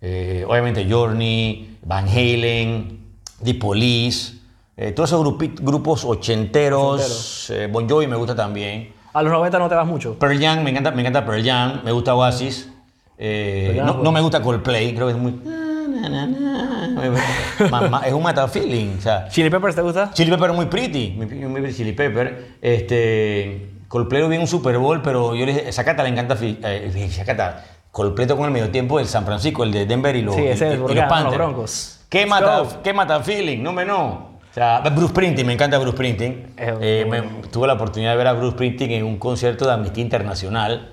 [0.00, 3.00] Eh, obviamente Journey, Van Halen,
[3.42, 4.34] The Police,
[4.76, 7.50] eh, todos esos grupos ochenteros.
[7.50, 8.92] eh, bon Jovi me gusta también.
[9.12, 10.18] A los 90 no te vas mucho.
[10.18, 12.70] Pearl Jam, me encanta, me encanta Pearl Jam, me gusta Oasis.
[13.18, 14.12] eh, Pearl Jam, no, bueno.
[14.12, 15.32] me gusta Coldplay, creo que es muy...
[17.70, 20.10] Ma- ma- es un mata feeling, o sea, ¿Chili Peppers te gusta?
[20.12, 22.56] Chili Pepper es muy pretty, muy, muy pretty Chili Pepper.
[22.60, 26.34] Este, Coldplay lo vi en un Super Bowl, pero yo le dije, Zacata le encanta,
[26.36, 30.16] fi- eh, Zacata, Coldplay tocó en el medio tiempo del San Francisco, el de Denver
[30.16, 31.36] y los, Sí, ese y- es y- los los Panthers.
[31.36, 32.00] Broncos.
[32.08, 32.82] ¿Qué Let's mata, go.
[32.82, 33.62] ¿Qué mata feeling?
[33.62, 34.31] No me no.
[34.52, 36.52] O sea, Bruce Springsteen, me encanta Bruce Springsteen.
[36.58, 40.02] Eh, me- tuve la oportunidad de ver a Bruce Springsteen en un concierto de Amnistía
[40.04, 40.90] Internacional.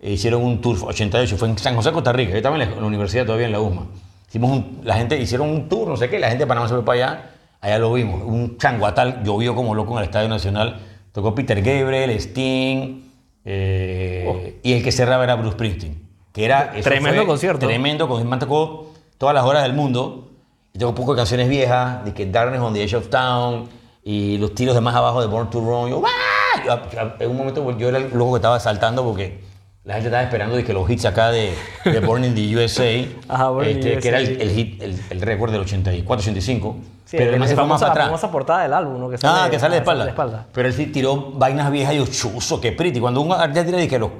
[0.00, 2.32] Eh, hicieron un tour, 88, fue en San José, Costa Rica.
[2.32, 3.86] Yo estaba en la, universidad todavía en la USMA.
[4.28, 6.74] Hicimos un- la gente hicieron un tour, no sé qué, la gente de Panamá se
[6.74, 7.30] fue para allá.
[7.62, 8.22] Allá lo vimos.
[8.22, 10.78] Un changuatal, llovió como loco en el Estadio Nacional.
[11.12, 13.00] Tocó Peter Gabriel, Sting.
[13.46, 16.02] eh, Y el que cerraba era Bruce Springsteen.
[16.32, 17.66] Que era, Tremendo concierto.
[17.66, 20.30] Tremendo, con man tocó todas las horas del mundo.
[20.78, 23.68] Tengo poco de canciones viejas, de que Darkness on the Edge of Town
[24.04, 25.90] y los tiros de más abajo de Born to Run.
[25.90, 27.12] Yo, ¡ah!
[27.18, 29.40] En un momento yo era el loco que estaba saltando porque
[29.84, 31.52] la gente estaba esperando de que los hits acá de,
[31.84, 35.50] de Born in the USA, Ajá, Born este, que era el, hit, el, el récord
[35.52, 36.76] del 84, 85.
[37.04, 38.06] Sí, pero el- además se fue más para la atrás.
[38.08, 39.08] famosa portada del álbum, ¿no?
[39.08, 40.04] Que Ah, que sale de ah, espalda.
[40.04, 40.46] de espalda.
[40.52, 43.00] Pero él sí tiró vainas viejas y yo, chuzo, qué pretty.
[43.00, 44.10] Cuando un artista tira de que los-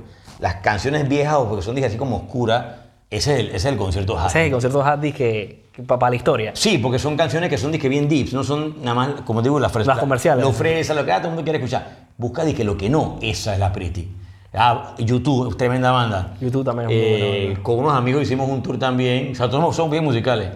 [0.40, 2.64] las canciones viejas o porque son dije, así como oscuras,
[3.10, 4.28] ese es el, ese es el concierto hard.
[4.28, 6.50] Ese es el concierto Hard que, que para la historia.
[6.54, 9.58] Sí, porque son canciones que son disque bien deeps, no son nada más, como digo,
[9.58, 9.88] las fresas.
[9.94, 10.44] Las comerciales.
[10.44, 12.08] Lo fresa, lo que ah, todo el mundo quiere escuchar.
[12.16, 14.08] Busca disque lo que no, esa es la pretty.
[14.54, 16.34] Ah, YouTube, tremenda banda.
[16.40, 17.62] YouTube también es muy Eh, buena.
[17.62, 20.50] Con unos amigos hicimos un tour también, o sea, todos somos bien musicales.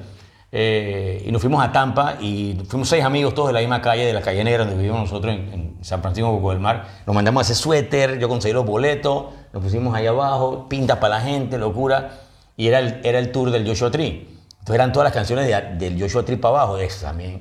[0.55, 4.05] Eh, y nos fuimos a Tampa y fuimos seis amigos todos de la misma calle,
[4.05, 6.87] de la calle negra donde vivimos nosotros en, en San Francisco, Coco del Mar.
[7.07, 11.21] Nos mandamos ese suéter, yo conseguí los boletos, nos pusimos ahí abajo, pintas para la
[11.23, 12.11] gente, locura.
[12.57, 14.29] Y era el, era el tour del Joshua Tree.
[14.51, 17.41] Entonces eran todas las canciones de- del Joshua Tree para abajo, eso también.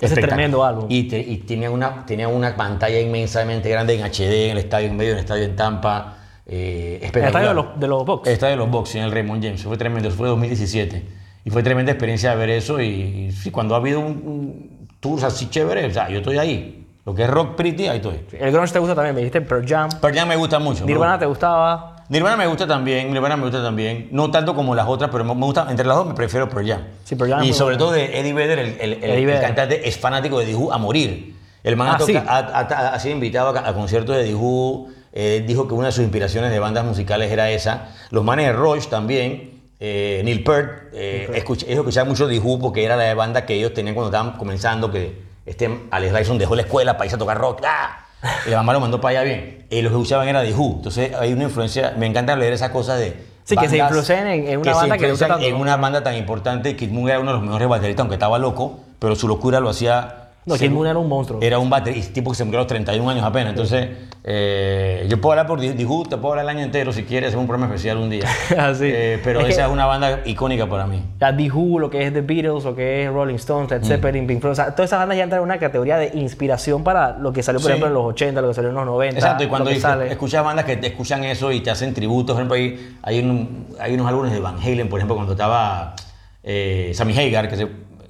[0.00, 0.86] Ese es tremendo álbum.
[0.88, 4.88] Y, te- y tenía, una, tenía una pantalla inmensamente grande en HD en el estadio,
[4.88, 6.14] en medio del estadio en Tampa.
[6.46, 8.26] Eh, El estadio de los, de los Bucks.
[8.28, 9.62] El estadio de los Bucks, en el Raymond James.
[9.62, 11.04] Fue tremendo, fue 2017.
[11.44, 12.80] Y fue tremenda experiencia de ver eso.
[12.80, 16.86] Y, y cuando ha habido un, un tour así chévere, o sea, yo estoy ahí.
[17.04, 18.20] Lo que es rock pretty, ahí estoy.
[18.38, 19.88] El grunge te gusta también, me dijiste Pearl Jam.
[20.00, 20.84] Pearl Jam me gusta mucho.
[20.84, 21.97] Nirvana te gustaba.
[22.08, 24.08] Nirvana me gusta también, Nirvana me gusta también.
[24.12, 26.82] No tanto como las otras, pero me gusta, entre las dos me prefiero Pearl Jam.
[27.04, 27.78] Sí, Pearl Jam Y sobre buena.
[27.78, 31.34] todo de Eddie Vedder, el, el- el- el cantante, es fanático de Who a morir.
[31.62, 32.14] El man ha, Ah, sí.
[32.14, 35.86] toca- ha- ha- ha sido invitado a, a conciertos de Who, eh, dijo que una
[35.88, 37.88] de sus inspiraciones de bandas musicales era esa.
[38.10, 42.84] Los manes de Rush también, eh, Neil Peart, eh, escuché, ellos escuchaban mucho Who porque
[42.84, 46.62] era la banda que ellos tenían cuando estaban comenzando, que este Alex Lifeson dejó la
[46.62, 47.62] escuela para irse a tocar rock.
[47.66, 48.06] ¡ah!
[48.46, 49.66] Y la mamá lo mandó para allá bien.
[49.70, 50.74] Y los que escuchaban era The Who.
[50.76, 53.16] Entonces hay una influencia, me encanta leer esas cosas de...
[53.44, 55.76] Sí, que se influencian en- en una se banda que gusta influencian tanto, En una
[55.76, 59.14] banda tan importante, Kid Moon era uno de los mejores bateristas, aunque estaba loco, pero
[59.16, 60.17] su locura lo hacía
[60.48, 61.40] No, Kid Moon era un monstruo.
[61.42, 63.50] Era un baterista, tipo que se murió a los 31 años apenas.
[63.50, 63.88] Entonces,
[64.24, 67.04] eh, yo puedo hablar por The The Who, te puedo hablar el año entero si
[67.04, 68.24] quieres, hacer un programa especial un día.
[68.58, 68.84] Así.
[68.86, 71.02] Eh, pero Es esa es una banda icónica para mí.
[71.20, 73.74] Ya The Who, lo que es The Beatles, lo que es Rolling Stones, Mm.
[73.74, 76.10] Led Zeppelin, Pink Floyd, o sea, todas esas bandas ya entran en una categoría de
[76.14, 77.72] inspiración para lo que salió, por Sí.
[77.72, 79.18] ejemplo, en los 80, lo que salió en los 90.
[79.18, 80.10] Exacto, y cuando dices- sale.
[80.10, 83.66] escuchas bandas que te escuchan eso y te hacen tributos, por ejemplo, hay, hay, un-
[83.80, 85.94] hay unos álbumes de Van Halen, por ejemplo, cuando estaba
[86.42, 87.68] eh, Sammy Hagar, que, se-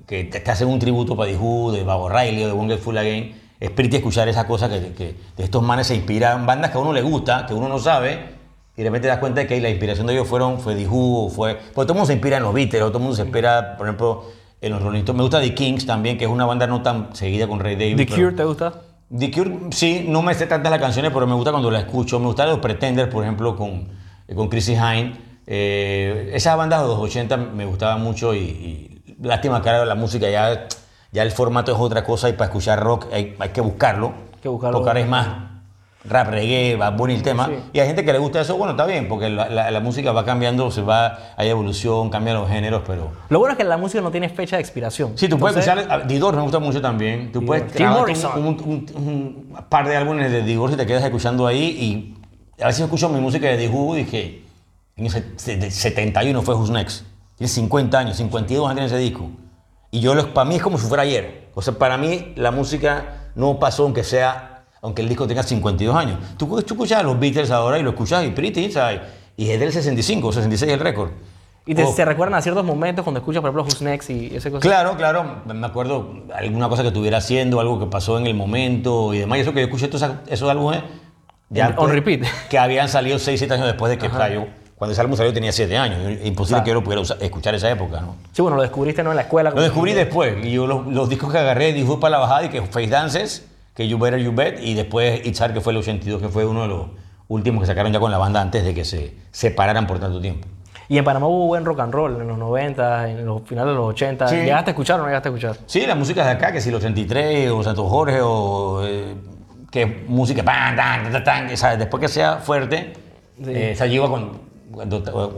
[0.09, 2.97] que te, te hacen un tributo para Who, de Bob O'Reilly o de Get Full
[2.97, 3.41] Again.
[3.61, 6.81] Es pretty escuchar esas cosas que, que de estos manes se inspiran, bandas que a
[6.81, 8.39] uno le gusta, que uno no sabe,
[8.79, 11.29] y de repente te das cuenta de que la inspiración de ellos fueron, fue o
[11.29, 11.57] fue...
[11.57, 13.89] Porque todo el mundo se inspira en los Beatles, todo el mundo se inspira, por
[13.89, 14.27] ejemplo,
[14.61, 15.17] en los Rolling Stones.
[15.17, 17.97] Me gusta The Kings también, que es una banda no tan seguida con Ray David.
[17.97, 18.83] The Cure, ¿te gusta?
[19.17, 22.21] The Cure, sí, no me sé tantas las canciones, pero me gusta cuando la escucho.
[22.21, 23.89] Me gusta los Pretenders, por ejemplo, con,
[24.29, 25.17] eh, con Chrissy Hine.
[25.45, 28.88] Eh, esas bandas de los 80 me gustaban mucho y, y
[29.21, 30.66] lástima que ahora la música ya,
[31.12, 34.12] ya el formato es otra cosa y para escuchar rock hay, hay que buscarlo.
[34.43, 34.79] Que buscarlo.
[34.79, 35.27] Porque ahora es más
[36.05, 37.47] rap, reggae, va bueno el tema.
[37.47, 37.53] Sí.
[37.75, 40.12] Y hay gente que le gusta eso, bueno, está bien, porque la, la- la música
[40.12, 43.11] va cambiando, se va, hay evolución, cambian los géneros, pero...
[43.29, 45.12] Lo bueno es que la música no tiene fecha de expiración.
[45.19, 46.07] Sí, tú puedes Entonces, escuchar.
[46.09, 47.31] The Doors me gusta mucho también.
[47.33, 48.39] Tú puedes Morrison.
[48.39, 52.14] un, un- un- un par de álbumes de Doors y te quedas escuchando ahí.
[52.59, 54.43] Y a veces escucho mi música de Who y dije,
[54.97, 57.05] en el set- de 71 fue Who's Next.
[57.39, 59.30] Tiene 50 años, 52 años tiene ese disco.
[59.91, 61.49] Y yo, lo- para mí es como si fuera ayer.
[61.55, 65.97] O sea, para mí la música no pasó aunque sea, aunque el disco tenga 52
[65.97, 66.18] años.
[66.36, 69.01] Tú, tú escuchas a los Beatles ahora y lo escuchas y pretty, ¿sabes?
[69.36, 71.11] Y es del 65, 66 el récord.
[71.64, 74.51] Y te, se recuerdan a ciertos momentos cuando escuchas, por ejemplo, Who's Next y ese
[74.51, 74.61] cosa.
[74.62, 75.43] Claro, claro.
[75.45, 79.39] Me acuerdo alguna cosa que estuviera haciendo, algo que pasó en el momento y demás.
[79.39, 80.82] Y eso que yo escuché todos esos- álbumes.
[81.55, 82.22] En- on repeat.
[82.51, 84.47] Que habían salido 6, 7 años después de que sea, yo-
[84.79, 85.99] Cuando ese álbum salió tenía 7 años.
[86.24, 86.64] Imposible Claro.
[86.64, 88.14] que yo lo pudiera usar- escuchar esa época, ¿no?
[88.33, 89.11] Sí, bueno, lo descubriste ¿no?
[89.11, 89.51] en la escuela.
[89.51, 90.37] Lo descubrí después.
[90.45, 93.49] Y yo los, los discos que agarré, disfruté para la bajada y que Face Dances,
[93.74, 96.47] que You Better You Bet, y después It's Hard, que fue el 82, que fue
[96.47, 96.87] uno de los
[97.26, 100.47] últimos que sacaron ya con la banda antes de que se separaran por tanto tiempo.
[100.89, 103.76] Y en Panamá hubo buen rock and roll en los 90, en los finales de
[103.76, 104.29] los 80.
[104.29, 104.37] Sí.
[104.37, 105.57] ¿Llegaste a escuchar o no llegaste a escuchar?
[105.66, 109.14] Sí, la música de acá, que si los 83 o Santo Jorge o eh,
[109.70, 111.79] que música, pan, tan, tan, tan, ¿sabes?
[111.81, 112.93] después que sea fuerte,
[113.37, 113.51] Sí.
[113.55, 114.48] eh, yo iba con,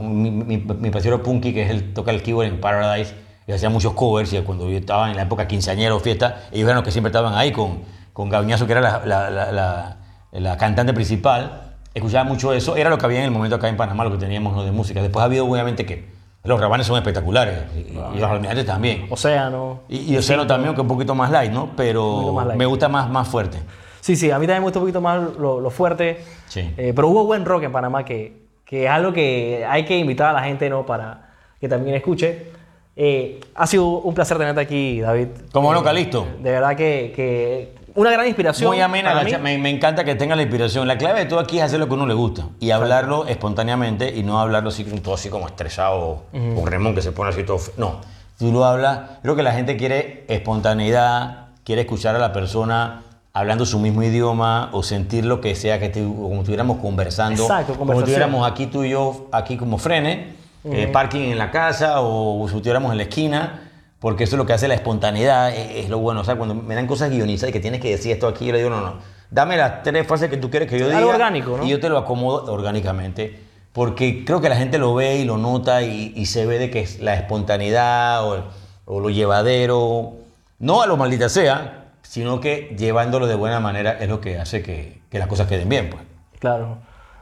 [0.00, 3.14] mi, mi, mi parcero Punky, que es el toca el keyboard en Paradise,
[3.46, 6.64] y hacía muchos covers, y cuando yo estaba en la época quinceañera o fiesta, ellos
[6.66, 7.80] eran los que siempre estaban ahí con,
[8.12, 9.96] con Gaviñazo, que era la, la, la,
[10.32, 13.76] la- cantante principal, escuchaba mucho eso, era lo que había en el momento acá en
[13.76, 14.62] Panamá, lo que teníamos ¿no?
[14.62, 15.02] de música.
[15.02, 16.08] Después ha habido obviamente que
[16.44, 19.06] los rabanes son espectaculares, y, y los almirantes también.
[19.10, 19.80] Océano.
[19.88, 21.70] Y, y Océano también, que es un poquito más light, ¿no?
[21.76, 22.56] Pero light.
[22.56, 23.58] me gusta más, más fuerte.
[24.00, 26.24] Sí, sí, a mí también me gusta un poquito más lo, lo fuerte.
[26.48, 26.60] Sí.
[26.76, 30.28] Eh, pero hubo buen rock en Panamá que, que es algo que hay que invitar
[30.28, 30.86] a la gente ¿no?
[30.86, 32.52] para que también escuche.
[32.94, 35.26] Eh, ha sido un placer tenerte aquí, David.
[35.50, 36.24] ¿Cómo no, Calixto?
[36.40, 38.68] De verdad que, que una gran inspiración.
[38.70, 39.42] Muy amena, para la mí.
[39.42, 40.86] me, me encanta que tenga la inspiración.
[40.86, 43.26] La clave de todo aquí es hacer lo que a uno le gusta y hablarlo
[43.26, 46.22] espontáneamente y no hablarlo así, como- todo así como estresado
[46.56, 47.58] o Remón que se pone así todo.
[47.76, 48.00] No,
[48.38, 49.00] tú lo hablas.
[49.22, 53.02] Creo que la gente quiere espontaneidad, quiere escuchar a la persona
[53.40, 57.44] hablando su mismo idioma o sentir lo que sea, que como estuviéramos conversando.
[57.44, 60.34] Exacto, como estuviéramos aquí tú y yo, aquí como frene,
[60.64, 63.62] eh, parking en la casa o estuviéramos en la esquina.
[63.98, 66.20] Porque eso es lo que hace la espontaneidad, es, es lo bueno.
[66.20, 68.52] O sea, cuando me dan cosas guionizadas y que tienes que decir esto aquí, yo
[68.52, 68.94] le digo, no, no,
[69.30, 70.98] dame las tres frases que tú quieres que yo diga.
[70.98, 71.64] Algo orgánico, ¿no?
[71.64, 73.40] Y yo te lo acomodo orgánicamente.
[73.72, 76.70] Porque creo que la gente lo ve y lo nota y, y se ve de
[76.70, 78.44] que es la espontaneidad o,
[78.84, 80.12] o lo llevadero,
[80.58, 81.79] no a lo maldita sea,
[82.10, 85.68] sino que llevándolo de buena manera es lo que hace que, que las cosas queden
[85.68, 85.90] bien.
[85.90, 86.02] Pues.
[86.40, 86.78] Claro.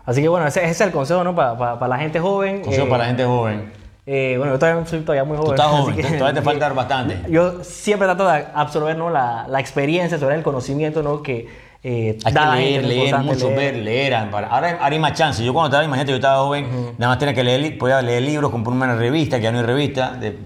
[0.06, 1.34] Así que bueno, ese, ese es el consejo ¿no?
[1.34, 2.62] para, para, para la gente joven.
[2.62, 3.70] Consejo Eh, para la gente joven.
[4.06, 5.50] eh, bueno, yo todavía soy todavía muy joven.
[5.52, 7.18] estás así joven, que- todavía te falta bastante.
[7.30, 9.10] Yo siempre trato de absorber ¿no?
[9.10, 11.22] la, la experiencia, sobre el conocimiento ¿no?
[11.22, 11.46] que
[11.82, 13.74] eh, Hay que leer, leer, mucho leer.
[13.74, 14.14] ver, leer.
[14.14, 15.44] Ahora, hay más chance.
[15.44, 16.66] Yo cuando estaba, imagínate, yo estaba joven,
[16.96, 19.64] nada más tenía que leer, podía leer libros, comprar una revista, que ya no hay
[19.66, 20.38] revista, de,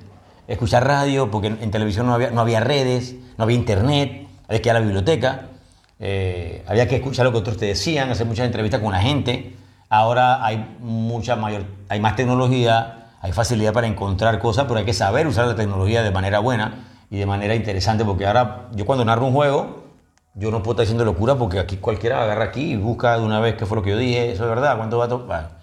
[0.48, 4.60] escuchar radio, porque en, en televisión no había, no había redes, no había internet, había
[4.60, 5.40] que ir a la biblioteca,
[5.98, 9.56] eh, había que escuchar lo que otros te decían, hacer muchas entrevistas con la gente.
[9.88, 14.92] Ahora hay mucha mayor, hay más tecnología, hay facilidad para encontrar cosas, pero hay que
[14.92, 19.04] saber usar la tecnología de manera buena y de manera interesante, porque ahora yo cuando
[19.04, 19.84] narro un juego,
[20.34, 23.40] yo no puedo estar diciendo locura porque aquí cualquiera agarra aquí y busca de una
[23.40, 25.62] vez qué fue lo que yo dije, eso es verdad, cuánto va a tomar.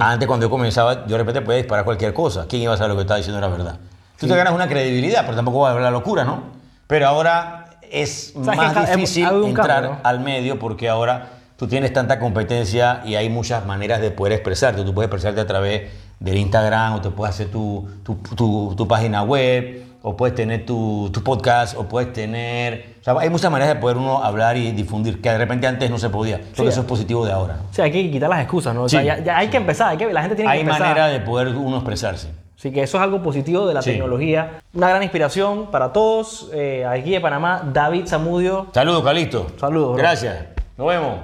[0.00, 2.46] Antes cuando yo comenzaba, yo de repente podía disparar cualquier cosa.
[2.48, 3.78] ¿Quién iba a saber lo que estaba diciendo era verdad?
[4.18, 6.44] Tú te ganas una credibilidad, pero tampoco vas a hablar locura, ¿no?
[6.86, 9.98] Pero ahora es O sea, es más que difícil entrar cambio, ¿no?
[10.02, 14.82] al medio porque ahora tú tienes tanta competencia y hay muchas maneras de poder expresarte.
[14.84, 18.88] Tú puedes expresarte a través del Instagram o te puedes hacer tu, tu, tu- tu
[18.88, 22.94] página web o puedes tener tu, tu podcast, o puedes tener...
[23.00, 25.90] O sea, hay muchas maneras de poder uno hablar y difundir, que de repente antes
[25.90, 26.38] no se podía.
[26.52, 27.56] Creo que eso es positivo de ahora.
[27.70, 28.84] O sea, hay que quitar las excusas, ¿no?
[28.84, 29.06] O sea, Sí.
[29.06, 30.80] ya, ya hay que empezar, hay que, la gente tiene que Hay empezar.
[30.80, 32.28] manera de poder uno expresarse.
[32.58, 33.90] Así que eso es algo positivo de la Sí.
[33.92, 34.60] tecnología.
[34.72, 36.50] Una gran inspiración para todos.
[36.54, 38.68] Eh, aquí de Panamá, David Zamudio.
[38.72, 39.46] Saludos, Calixto.
[39.58, 39.96] Saludos.
[39.98, 40.46] Gracias.
[40.78, 41.16] Nos vemos.